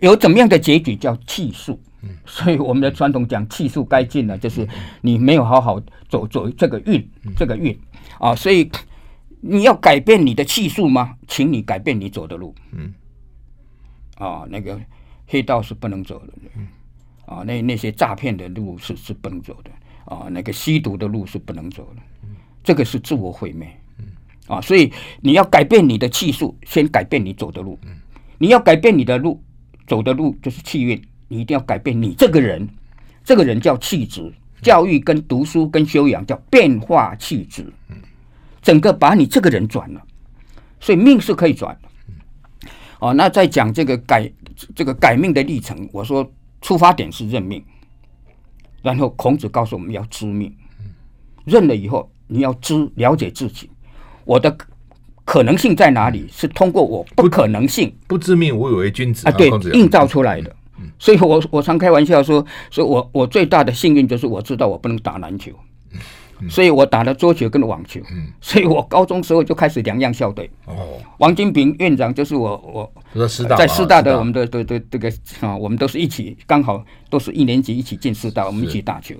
[0.00, 1.80] 有怎么样的结局叫气数？
[2.02, 4.68] 嗯，所以我们的传统讲气数该尽了，就是
[5.00, 7.74] 你没有好好走走这个运，这个运
[8.18, 8.70] 啊，所以
[9.40, 11.16] 你要改变你的气数吗？
[11.26, 12.54] 请你改变你走的路。
[12.72, 12.92] 嗯，
[14.16, 14.78] 啊，那个
[15.26, 16.32] 黑道是不能走的。
[16.54, 16.68] 嗯，
[17.24, 19.70] 啊，那那些诈骗的路是是不能走的。
[20.04, 22.02] 啊，那个吸毒的路是不能走的。
[22.64, 23.68] 这个是自我毁灭。
[24.46, 27.78] 啊，所以你要改变你的气数，先改变你走的路。
[28.38, 29.42] 你要改变你的路，
[29.86, 31.00] 走的路就是气运。
[31.28, 32.68] 你一定要改变你这个人，
[33.24, 34.32] 这个人叫气质。
[34.60, 37.72] 教育跟读书跟修养叫变化气质。
[38.60, 40.00] 整个把你这个人转了，
[40.78, 41.88] 所以命是可以转的。
[43.00, 44.30] 哦，那在讲这个改
[44.74, 47.64] 这个改命的历程，我说出发点是认命，
[48.82, 50.54] 然后孔子告诉我们要知命。
[51.44, 53.70] 认了以后，你要知了解自己。
[54.24, 54.56] 我的
[55.24, 56.28] 可能性在哪里？
[56.30, 59.32] 是通过我不可能性，不知命无以为君子啊！
[59.32, 60.54] 对，映照出来的。
[60.98, 65.52] 所以我我常开玩笑说，说我我最大的幸运就是我知道我不能打篮球，
[66.48, 68.00] 所以我打了桌球跟网球。
[68.40, 70.50] 所以我高中时候就开始两样校队。
[70.66, 72.56] 哦，王金平院长就是我
[73.14, 73.26] 我
[73.56, 79.14] 在师大的我们的的的这个啊，我们都是一起刚好都是一年级一起进师大，我们一起打球。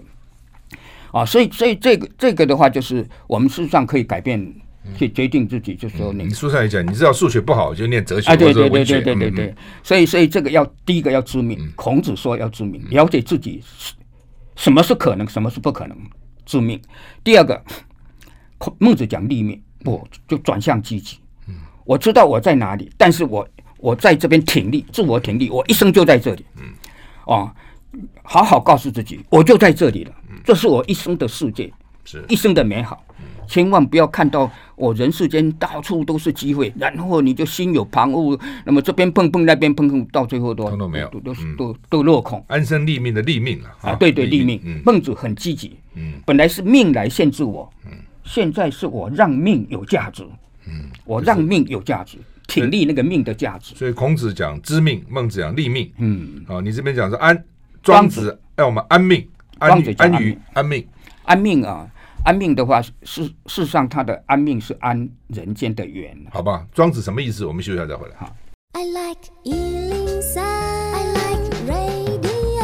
[1.10, 4.54] 啊，所以所以这个这个的话，就是我们事实上可以改变。
[4.98, 6.24] 去决定自己，就是说你。
[6.24, 9.54] 你书上也讲，你知道数学不好就念哲学啊，对对对对对对对。
[9.80, 13.62] 所以所以这个要第一个要知命，孔子说要知命，了解自己
[14.56, 15.96] 什么是可能，什么是不可能，
[16.44, 16.80] 知命。
[17.24, 17.62] 第二个，
[18.78, 21.18] 孟子讲立命，不就转向积极。
[21.48, 23.46] 嗯我知道我在哪里，但是我
[23.78, 26.46] 我在这边挺立，自我挺立，我一生就在这里。
[26.56, 26.72] 嗯，
[27.26, 27.50] 哦，
[28.22, 31.72] 好好告诉自己，我就在这里了，这是我一生的世界，
[32.04, 33.04] 是一生的美好。
[33.46, 42.42] 千万不要看到我人世间到处都是机会，然后你就心有旁骛，那么这边碰碰，那边碰碰，到最后都都没有，都都都都落空。
[42.48, 44.60] 安身立命的立命啊，对对，立命。
[44.84, 47.92] 孟子很积极，嗯，本来是命来限制我，嗯，
[48.24, 50.24] 现在是我让命有价值，
[50.66, 53.74] 嗯，我让命有价值，挺立那个命的价值。
[53.74, 57.44] 所以孔子讲知命，孟子讲立命，嗯，好，你这边讲是安，
[57.82, 59.26] 庄子要我们安命，
[59.58, 60.86] 安安于安命，
[61.24, 61.88] 安命啊。
[62.24, 66.16] 安命的话，事事实上，他的安命是安人间的缘。
[66.30, 67.44] 好吧，庄子什么意思？
[67.44, 68.14] 我们休息一下再回来。
[68.16, 68.32] 好。
[68.74, 72.62] I like 103, I like radio。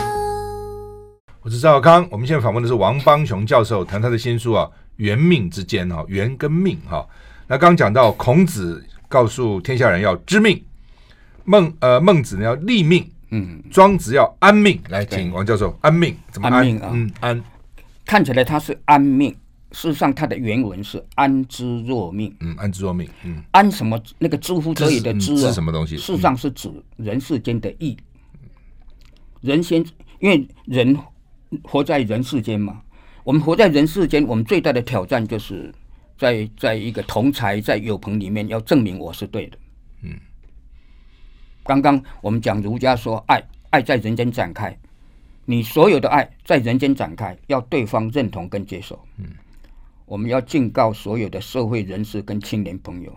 [1.42, 4.64] 我是赵小康，我们现在访问的是王邦雄教授，谈他的新书啊，
[4.96, 7.04] 《缘命之间》哈，缘跟命哈。
[7.48, 10.64] 那刚刚讲到孔子告诉天下人要知命，
[11.44, 14.80] 孟呃孟子呢要立命，嗯，庄子要安命。
[14.88, 16.54] 来，请王教授安命怎么安？
[16.54, 17.44] 安命啊，嗯，安
[18.06, 19.36] 看起来他是安命。
[19.72, 22.34] 事实上，它的原文是“安之若命”。
[22.40, 23.06] 嗯，安之若命。
[23.24, 24.00] 嗯，安什么？
[24.18, 25.96] 那个知乎者也的知是什么东西？
[25.98, 27.94] 事实上是指人世间的义。
[29.42, 29.84] 人先，
[30.20, 30.98] 因为人
[31.62, 32.80] 活在人世间嘛。
[33.24, 35.70] 我们活在人世间，我们最大的挑战就是
[36.16, 39.58] 在在一个同才在友朋里面，要证明我是对的。
[40.02, 40.18] 嗯。
[41.62, 44.74] 刚刚我们讲儒家说，爱爱在人间展开，
[45.44, 48.98] 你所有的爱在人间展开，要对方认同跟接受。
[49.18, 49.26] 嗯。
[50.08, 53.14] 我们要警告所有的社会人士跟青年朋友，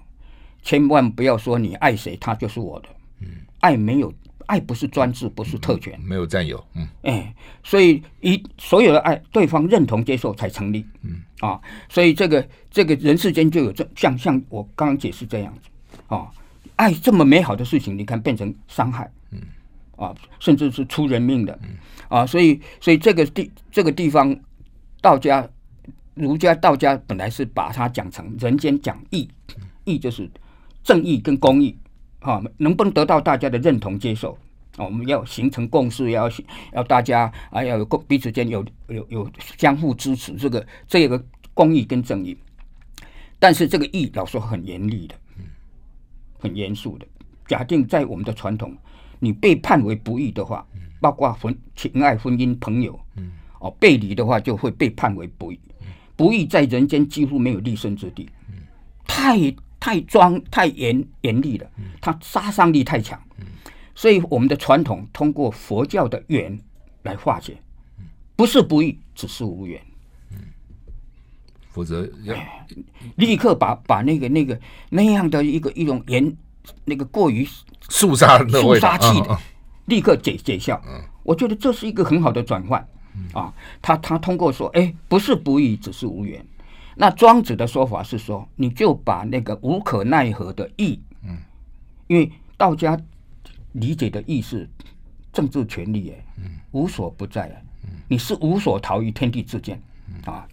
[0.61, 2.89] 千万不要说你爱谁，他就是我的。
[3.21, 3.27] 嗯，
[3.61, 4.13] 爱没有
[4.47, 11.21] 爱不是专制，不是特权，没有占有，嗯，哎，所以一所有的爱，对方认同接受才成立，嗯。
[11.39, 15.69] 啊，所以这个这个人世间就有这像像我刚刚解释这样子，
[16.07, 16.29] 啊，
[16.75, 19.39] 爱这么美好的事情，你看变成伤害，嗯。
[19.95, 21.69] 啊，甚至是出人命的，嗯。
[22.09, 24.35] 啊，所以所以这个地这个地方，
[24.99, 25.47] 道家、
[26.13, 29.29] 儒家、道家本来是把它讲成人间讲义，
[29.85, 30.29] 义就是
[30.83, 31.77] 正义跟公义。
[32.19, 34.37] 啊，能不能得到大家的认同接受？
[34.77, 36.29] 哦，我们要形成共识，要
[36.71, 42.37] 要大家啊，要有共彼此间有有有相互支持，这个这个公义跟正义。
[43.39, 45.15] 但是这个义老说很严厉的，
[46.37, 47.07] 很严肃的。
[47.47, 48.77] 假定在我们的传统，
[49.17, 50.63] 你被判为不义的话，
[50.99, 52.99] 包括婚情爱、婚姻、朋友，
[53.59, 55.59] 哦，背离的话就会被判为不义。
[56.15, 58.29] 不义在人间几乎没有立身之地，
[59.05, 59.53] 太。
[59.83, 61.67] 太装太严严厉了，
[61.99, 63.19] 它杀伤力太强，
[63.95, 66.55] 所以我们的传统通过佛教的缘
[67.01, 67.57] 来化解，
[68.35, 69.81] 不是不义，只是无缘。
[71.71, 72.35] 否则要
[73.15, 74.59] 立刻把把那个那个
[74.91, 76.37] 那样的一个一种严
[76.85, 77.43] 那个过于
[77.89, 79.35] 肃杀肃杀气的，
[79.85, 80.79] 立刻解解消。
[81.23, 82.87] 我觉得这是一个很好的转换
[83.33, 86.45] 啊，他他通过说，哎，不是不义，只是无缘。
[86.95, 91.37] 那庄子的说法是说，你就把那个无可奈何的义，嗯，
[92.07, 92.99] 因为道家
[93.71, 94.69] 理解的义是
[95.31, 97.47] 政治权利，哎，嗯，无所不在，
[97.83, 99.81] 嗯，你是无所逃于天地之间，
[100.25, 100.47] 啊，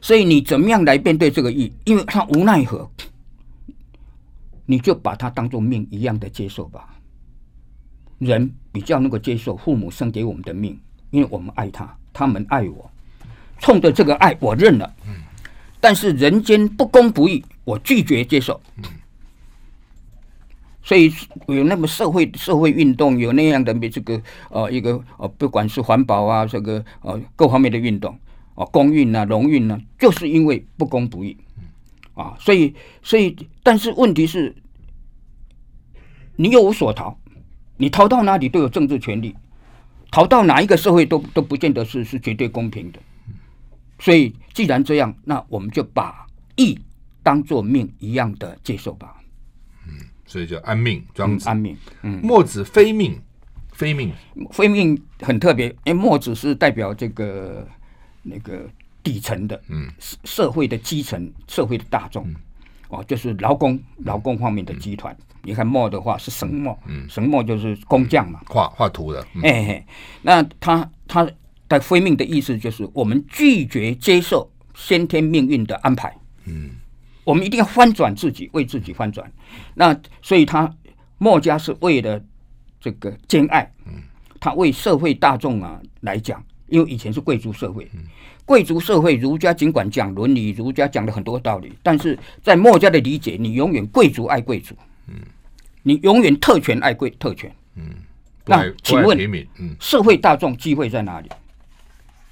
[0.00, 1.72] 所以你怎么样来面对这个义？
[1.84, 2.88] 因为他无奈何，
[4.64, 6.88] 你就把它当做命一样的接受吧。
[8.18, 10.78] 人比较能够接受父母生给我们的命，
[11.12, 12.90] 因为我们爱他，他们爱我，
[13.60, 15.14] 冲着这个爱，我认了，嗯。
[15.78, 18.60] 但是人间不公不义，我拒绝接受。
[20.84, 21.12] 所以
[21.46, 24.20] 有那么社会社会运动，有那样的这个
[24.50, 28.18] 呃一个呃不管是环保啊，这个呃各方面的运动
[28.56, 31.36] 啊，公运啊，农运啊，就是因为不公不义
[32.14, 32.34] 啊。
[32.40, 34.54] 所以所以，但是问题是，
[36.36, 37.16] 你又无所逃，
[37.76, 39.36] 你逃到哪里都有政治权利，
[40.12, 43.00] 逃到哪一个社会都都不见得是是绝对公平的。
[43.98, 46.78] 所以，既然这样，那我们就把义
[47.22, 49.16] 当做命一样的接受吧。
[49.86, 49.94] 嗯，
[50.26, 51.76] 所以叫安命，庄子、嗯、安命。
[52.02, 53.18] 嗯，墨子非命，
[53.72, 54.12] 非命，
[54.50, 57.66] 非命很特别，因为墨子是代表这个
[58.22, 58.68] 那个
[59.04, 62.34] 底层的，嗯，社会的基层，社会的大众，嗯、
[62.92, 65.12] 哦，就是劳工，劳工方面的集团。
[65.18, 69.26] 嗯、你看墨的话是神墨，嗯，神墨就是工匠嘛，画画图的。
[70.22, 71.28] 那他他。
[71.68, 76.14] 的非命的意思就是，我们拒绝接受先天命运的安排。
[76.44, 76.68] 嗯，
[77.24, 79.32] 我们一定要翻转自己，为自己翻转。
[79.72, 80.70] 那所以他
[81.16, 82.22] 墨家是为了
[82.78, 83.72] 这个兼爱。
[83.86, 84.02] 嗯，
[84.38, 87.90] 他为社会大众啊来讲，因为以前是贵族社会，
[88.44, 94.74] 贵族社会儒家尽管讲伦理，儒家讲了很多道理，但是在墨家的理解，你永远贵族爱贵族。
[95.06, 95.14] 嗯，
[95.82, 97.54] 你永远特权爱贵特权。
[97.76, 97.84] 嗯，
[98.44, 99.18] 那请问，
[99.80, 101.28] 社会大众机会在哪里？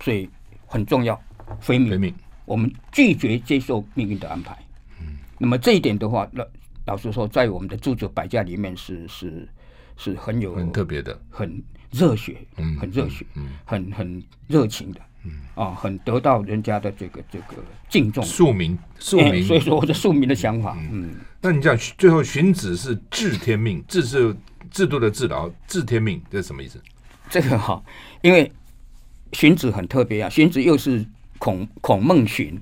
[0.00, 0.28] 所以
[0.66, 1.20] 很重要，
[1.60, 4.56] 非命，非命，我们拒绝接受命运的安排。
[5.00, 6.46] 嗯，那么这一点的话，老
[6.86, 9.48] 老实说，在我们的诸子百家里面是是
[9.96, 17.56] 是很有很特别的，很热血，嗯，很热血，嗯，很很热情的，嗯啊，很得到人家的这个这个
[17.88, 18.24] 敬重。
[18.24, 24.34] 庶民，庶民，欸，所以说我的庶民的想法，嗯，嗯，那你讲最后荀子是治天命，治是
[24.70, 26.80] 制度的治，然后治天命，这是什么意思？
[27.28, 27.82] 这个哈，
[28.22, 28.50] 因为。
[29.32, 31.06] 荀子很特别啊，荀子又是
[31.38, 32.60] 孔孔孟荀，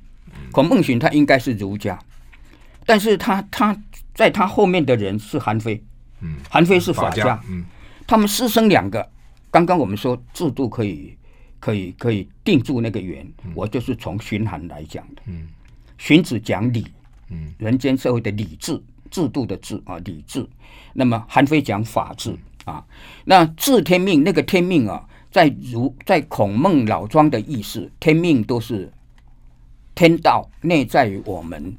[0.52, 1.98] 孔孟荀他应该是儒家，
[2.84, 3.74] 但是他他
[4.14, 5.82] 在他后面的人是韩非，
[6.20, 7.64] 嗯，韩非是法家，法家嗯，
[8.06, 9.08] 他们师生两个，
[9.50, 11.16] 刚刚我们说制度可以
[11.58, 15.48] 可以可以定住那个缘，嗯、我就是从荀韩来讲的，嗯，
[15.98, 16.86] 荀子讲理，
[17.30, 20.48] 嗯，人间社会的理智制度的制啊理智，
[20.92, 22.84] 那么韩非讲法治啊，
[23.24, 25.06] 那治天命那个天命啊。
[25.30, 28.90] 在儒在孔孟老庄的意思，天命都是
[29.94, 31.76] 天道内在于我们，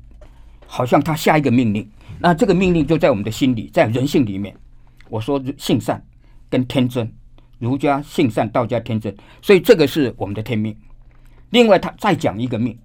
[0.67, 4.55] 好像他下一个命令，那这个命令就在我们的心里，在人性里面。
[5.09, 6.05] 我说性善
[6.47, 7.11] 跟天真，
[7.59, 10.75] 儒家性善，道家天真，所以这个是我们的天命。
[11.51, 12.77] 另外，他再讲一个命，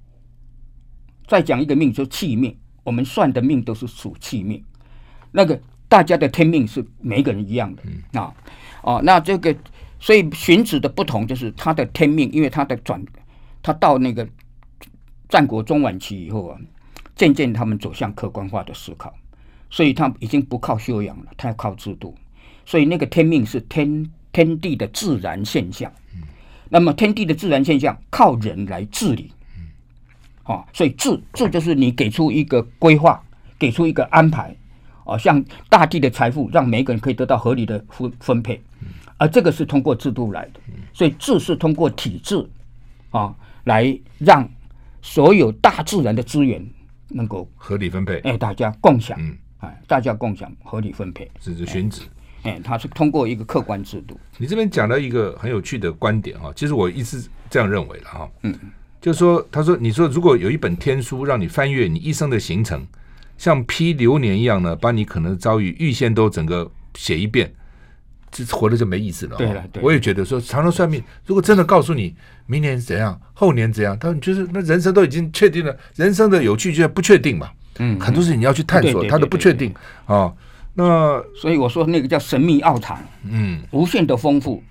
[1.27, 2.57] 再讲一个命，就气命。
[2.83, 4.63] 我们算的命都是属气命，
[5.33, 5.59] 那个
[5.89, 8.35] 大家的天命是每个人一样的啊
[8.83, 9.57] 哦，那这个。
[10.01, 13.03] 所以荀子的不同就是他的天命，因为他的转，
[13.63, 14.29] 他到那个
[15.31, 16.61] 战国中晚期以后啊，
[17.17, 19.15] 渐渐他们走向客观化的思考，
[19.71, 22.15] 所以他已经不靠修养了，他要靠制度。
[22.67, 25.91] 所以那个天命是天天地的自然现象。
[26.69, 29.33] 那么天地的自然现象靠人来治理。
[30.43, 33.23] 啊，所以治治就是你给出一个规划，
[33.59, 34.55] 给出一个安排。
[35.07, 38.61] 啊，像大地的财富，让每个人可以得到合理的分分配。
[39.17, 40.61] 而这个是通过制度来的，
[40.93, 42.45] 所以治是通过体制
[43.11, 44.47] 啊，来让
[45.01, 46.67] 所有大自然的资源
[47.09, 52.09] 能够合理分配，哎，大家共享，嗯，哎，大家共享合理分配，这是荀子，哎，
[52.63, 54.19] 它是通过一个客观制度。
[54.39, 58.55] 你这边讲到一个很有趣的观点哈，其实我一直这样认为的哈，嗯，
[59.01, 62.87] 就是说，他说，你说如果有一本天书让你翻阅你一生的行程，
[63.37, 67.53] 像批流年一样呢，把你可能遭遇预先都整个写一遍。
[68.31, 69.37] 这活着就没意思了。
[69.37, 72.17] 对了，我也觉得说，常常算命，如果真的告诉你
[72.47, 77.49] 明年怎样，后年怎样，他就是那人生都已经确定了，人生的有趣就不确定嘛。
[77.79, 79.73] 嗯，很多事情你要去探索，它的不确定
[80.07, 80.33] 啊。
[80.75, 84.63] 那所以我说那个叫神秘奥藏，嗯，无限的丰富，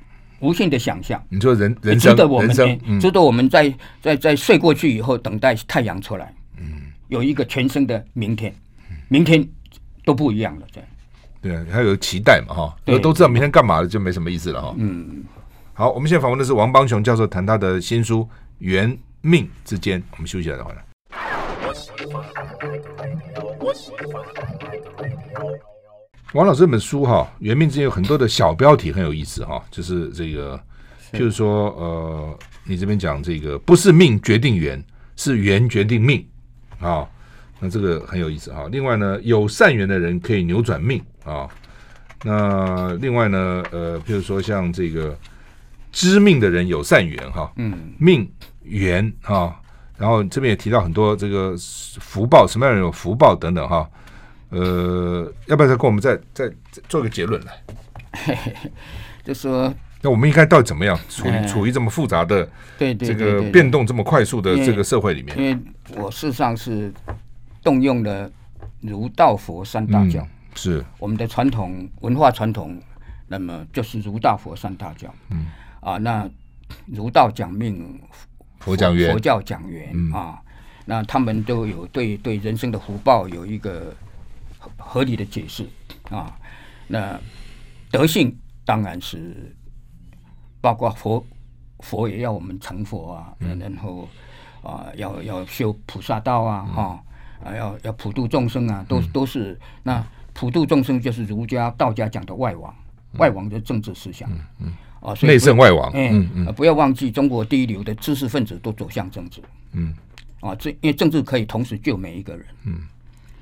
[0.42, 1.24] 无限的想象。
[1.30, 8.54] 你说人人生，值得我们，值得我们在在在睡过去以后，等待太阳出来，嗯，有一个全新的明天，
[9.08, 9.48] 明天
[10.04, 10.90] 都不一样了，这样。
[11.42, 14.76] 对，还有期待嘛，哈，都知道明天干嘛了，就没什么意思了，哈。
[14.78, 15.24] 嗯，
[15.74, 18.22] 好，我们现在访问的是王邦雄教授，谈他的新书
[18.60, 20.02] 《缘命之间》。
[20.12, 20.84] 我们休息一下再回来。
[26.34, 30.60] 王老师这本书哈，《原命之间》有很多的小标题很有意思哈，就是这个，
[31.12, 34.84] 就是说，呃，你这边讲这个不是命决定缘，
[35.16, 36.26] 是缘决定命
[36.80, 37.08] 啊。
[37.60, 38.68] 那这个很有意思哈。
[38.72, 41.00] 另外呢，有善缘的人可以扭转命。
[41.24, 41.50] 啊、哦，
[42.24, 45.16] 那另外呢，呃，譬如说像这个
[45.92, 48.28] 知命的人有善缘哈，嗯，命
[48.64, 49.56] 缘啊，
[50.00, 51.56] 然后这边也提到很多这个
[52.00, 53.88] 福报，什么样的人有福报等等哈，
[54.54, 56.52] 呃，要不要再跟我们再再
[56.88, 58.42] 做个结论来？
[59.26, 62.48] 就说，那我们应该到底怎么样处于处于这么复杂的
[62.78, 65.38] 对这个变动这么快速的这个社会里面？
[65.38, 65.58] 因为
[66.02, 66.94] 我事实上是
[67.64, 68.32] 动用了
[68.82, 70.22] 儒道佛三大教。
[70.22, 72.80] 嗯是我们的传统文化传统，
[73.28, 75.12] 那么就是儒道佛三大教。
[75.32, 75.48] 嗯
[75.80, 76.30] 啊，那
[76.86, 78.00] 儒道讲命，
[78.60, 80.40] 佛讲缘，佛教讲缘、嗯、啊。
[80.86, 83.96] 那他们都有对对人生的福报有一个
[84.86, 85.68] 合理的解释
[86.10, 86.38] 啊。
[86.88, 87.20] 那
[87.92, 89.56] 德性当然是
[90.62, 91.26] 包括佛，
[91.80, 94.08] 佛也要我们成佛啊，嗯、然后
[94.62, 97.04] 啊要要修菩萨道啊，哈、
[97.44, 100.06] 嗯、啊要要普度众生啊，都、嗯、都是那。
[100.36, 102.76] 普度众生就是儒家、道家讲的外王，
[103.12, 104.28] 嗯、外王的政治思想。
[104.32, 105.92] 嗯嗯，啊，内圣外王。
[105.94, 109.44] 嗯嗯，不要忘记，中国第一流的知识分子都走向政治。
[109.74, 109.94] 嗯，
[110.40, 112.48] 啊，这因为政治可以同时救每一个人。
[112.64, 112.82] 嗯，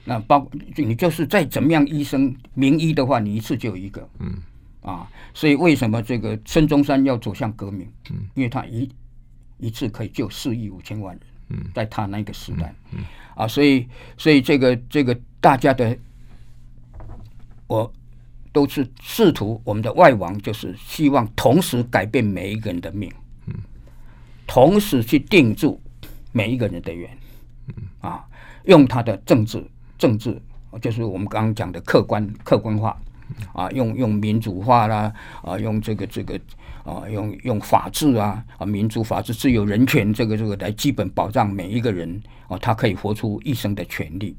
[0.06, 4.10] 那包你就是再怎么样医生名医的话，你一次救一个。
[4.20, 4.34] 嗯，
[4.82, 7.88] 啊，所以为什么这个孙中山要走向革命？
[8.10, 8.90] 嗯，因为他一
[9.58, 11.24] 一次可以救四亿五千万人。
[11.50, 12.74] 嗯，在他那个时代。
[12.92, 13.04] 嗯，
[13.36, 13.88] 啊，所以
[14.18, 15.98] 所以这个这个大家的。
[17.68, 17.90] 我
[18.52, 23.10] 都是试图，我们的外王就是希望同时改变每一个人的命，
[23.46, 23.56] 嗯，
[24.46, 25.82] 同时去定住
[26.34, 27.18] 每一个人的缘，
[27.68, 28.26] 嗯啊，
[28.66, 29.66] 用他的政治
[30.02, 30.42] 政治，
[30.82, 33.00] 就是我们刚刚讲的客观客观化，
[33.54, 36.40] 啊，用用民主化啦，啊，用这个这个
[36.84, 44.36] 啊，用用法治啊，啊，民主法治、自由人权这个这个来基本保障每一个人啊，他可以活出一生的权利，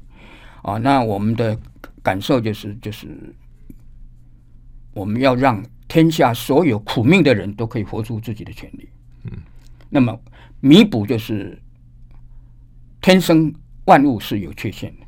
[0.61, 1.57] 啊，那我们的。
[2.03, 3.07] 感受就是就是，
[4.93, 8.89] 我们要让天下所有苦命的人都可以活出自己的权利。
[9.23, 9.31] 嗯，
[9.89, 10.19] 那么
[10.59, 11.57] 弥补就是
[12.99, 13.53] 天生
[13.85, 15.02] 万物是有缺陷的。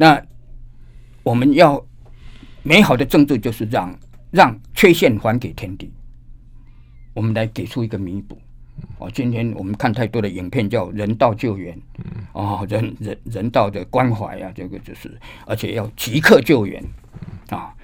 [0.00, 0.18] 那
[1.22, 1.84] 我们要
[2.62, 3.94] 美好的政治就是让
[4.30, 5.92] 让缺陷还给天地，
[7.12, 8.38] 我们来给出一个弥补。
[8.96, 11.78] 哦，今天我们看太多的影片，叫人道救援，
[12.32, 16.82] 哦，人人人道的关怀啊，这个就是，而且要即刻救援，
[17.50, 17.74] 啊，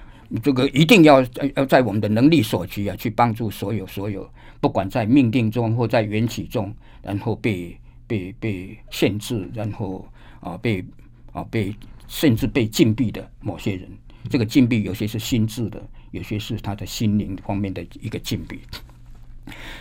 [0.41, 4.27] 这个一定要要在我们的能力所及啊，去帮助所有所有，
[4.59, 10.03] 不管在命定中或在缘起中，然后被被被限制，然后
[10.39, 10.83] 啊被
[11.31, 11.75] 啊被
[12.07, 13.89] 甚至被禁闭的某些人，
[14.29, 15.81] 这个禁闭有些是心智的，
[16.11, 18.61] 有些是他的心灵方面的一个禁闭。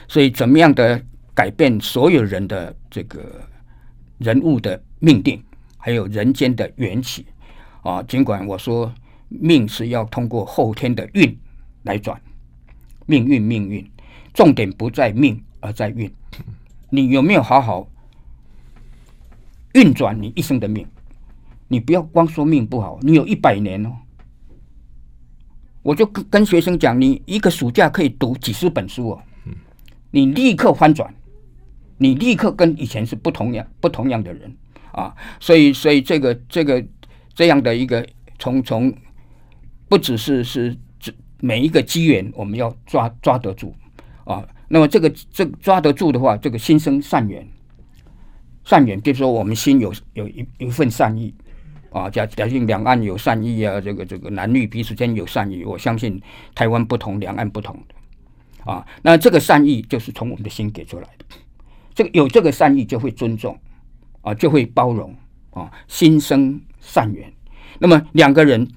[0.09, 1.01] 所以，怎么样的
[1.35, 3.43] 改变所有人的这个
[4.19, 5.43] 人物的命定，
[5.77, 7.27] 还有人间的缘起
[7.83, 8.03] 啊？
[8.05, 8.93] 尽管我说
[9.29, 11.37] 命是要通过后天的运
[11.83, 12.21] 来转，
[13.07, 13.85] 命运命运，
[14.33, 16.13] 重点不在命而在运。
[16.91, 17.89] 你有没有好好
[19.75, 20.87] 运转你一生的命？
[21.69, 23.93] 你不要光说命不好，你有一百年哦，
[25.83, 29.23] 我就跟跟学生讲，你一个暑假可以读几十本书哦，
[30.11, 31.13] 你立刻翻转，
[31.99, 34.55] 你立刻跟以前是不同样不同样的人。
[34.93, 36.83] 啊，所以所以这个这个
[37.35, 38.07] 这样的一个
[38.39, 38.95] 从从
[39.91, 40.75] 不只是是
[41.41, 43.75] 每一个机缘我们要抓抓得住。
[44.25, 47.47] 啊，那么这个这抓得住的话，这个心生善缘，
[48.65, 51.35] 善缘就是说我们心有有一一份善意。
[51.97, 56.21] 啊，假假定两岸有善意啊，这个这个男女彼此间有善意，我相信
[56.55, 58.87] 台湾不同，两岸不同的啊。
[59.03, 61.25] 那这个善意就是从我们的心给出来的，
[61.95, 63.59] 这个有这个善意就会尊重
[64.21, 65.15] 啊，就会包容
[65.53, 67.33] 啊，心生善缘。
[67.79, 68.69] 那么两个人。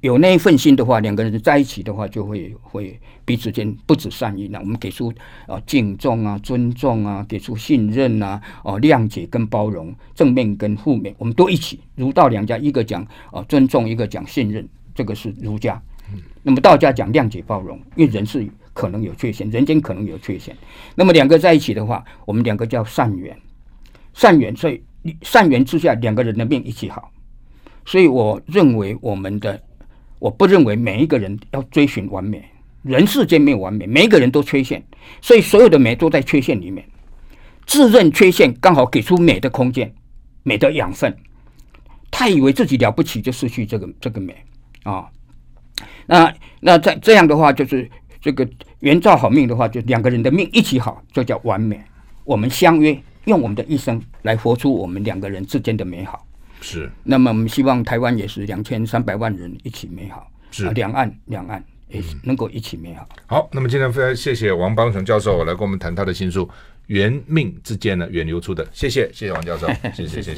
[0.00, 4.46] 有那一份心的话，两个人在一起的话，就会会彼此间不止善意。
[4.46, 5.12] 那我们给出
[5.48, 11.80] 啊敬重啊、尊重啊，给出信任啊、哦谅解跟包容，正面跟负面，我们都一起。
[11.96, 15.82] 儒道两家，一个讲啊尊重，一个讲信任，这个是儒家。
[16.44, 20.56] 那么道家讲谅解包容，因为人是可能有缺陷，人间可能有缺陷。
[20.94, 23.36] 那么两个在一起的话，我们两个叫善缘，
[24.14, 24.80] 善缘，所以
[25.22, 27.10] 善缘之下，两个人的命一起好。
[27.84, 29.60] 所以我认为我们的。
[30.18, 32.44] 我不认为每一个人要追寻完美，
[32.82, 34.82] 人世间没有完美，每一个人都缺陷，
[35.20, 36.84] 所以所有的美都在缺陷里面。
[37.66, 39.92] 自认缺陷，刚好给出美的空间，
[40.42, 41.16] 美的养分。
[42.10, 44.34] 太以为自己了不起，就失去这个这个美
[44.82, 45.06] 啊。
[46.06, 47.88] 那那在这样的话，就是
[48.20, 48.48] 这个
[48.80, 51.78] 缘造好命的话，就两个人的命一起好，就叫完美。
[52.24, 56.26] 我们相约，用我们的一生来活出我们两个人之间的美好。
[56.60, 63.06] 是，那么我们希望台湾也是两千三百万人一起美好，是两岸两岸也能够一起美好。
[63.10, 63.22] 嗯。
[63.26, 66.44] 好，那么今天非常谢谢王邦雄教授来跟我们谈他的新书
[66.86, 70.34] 《缘命之间呢远流出的》，谢谢谢谢王教授，谢 谢谢谢。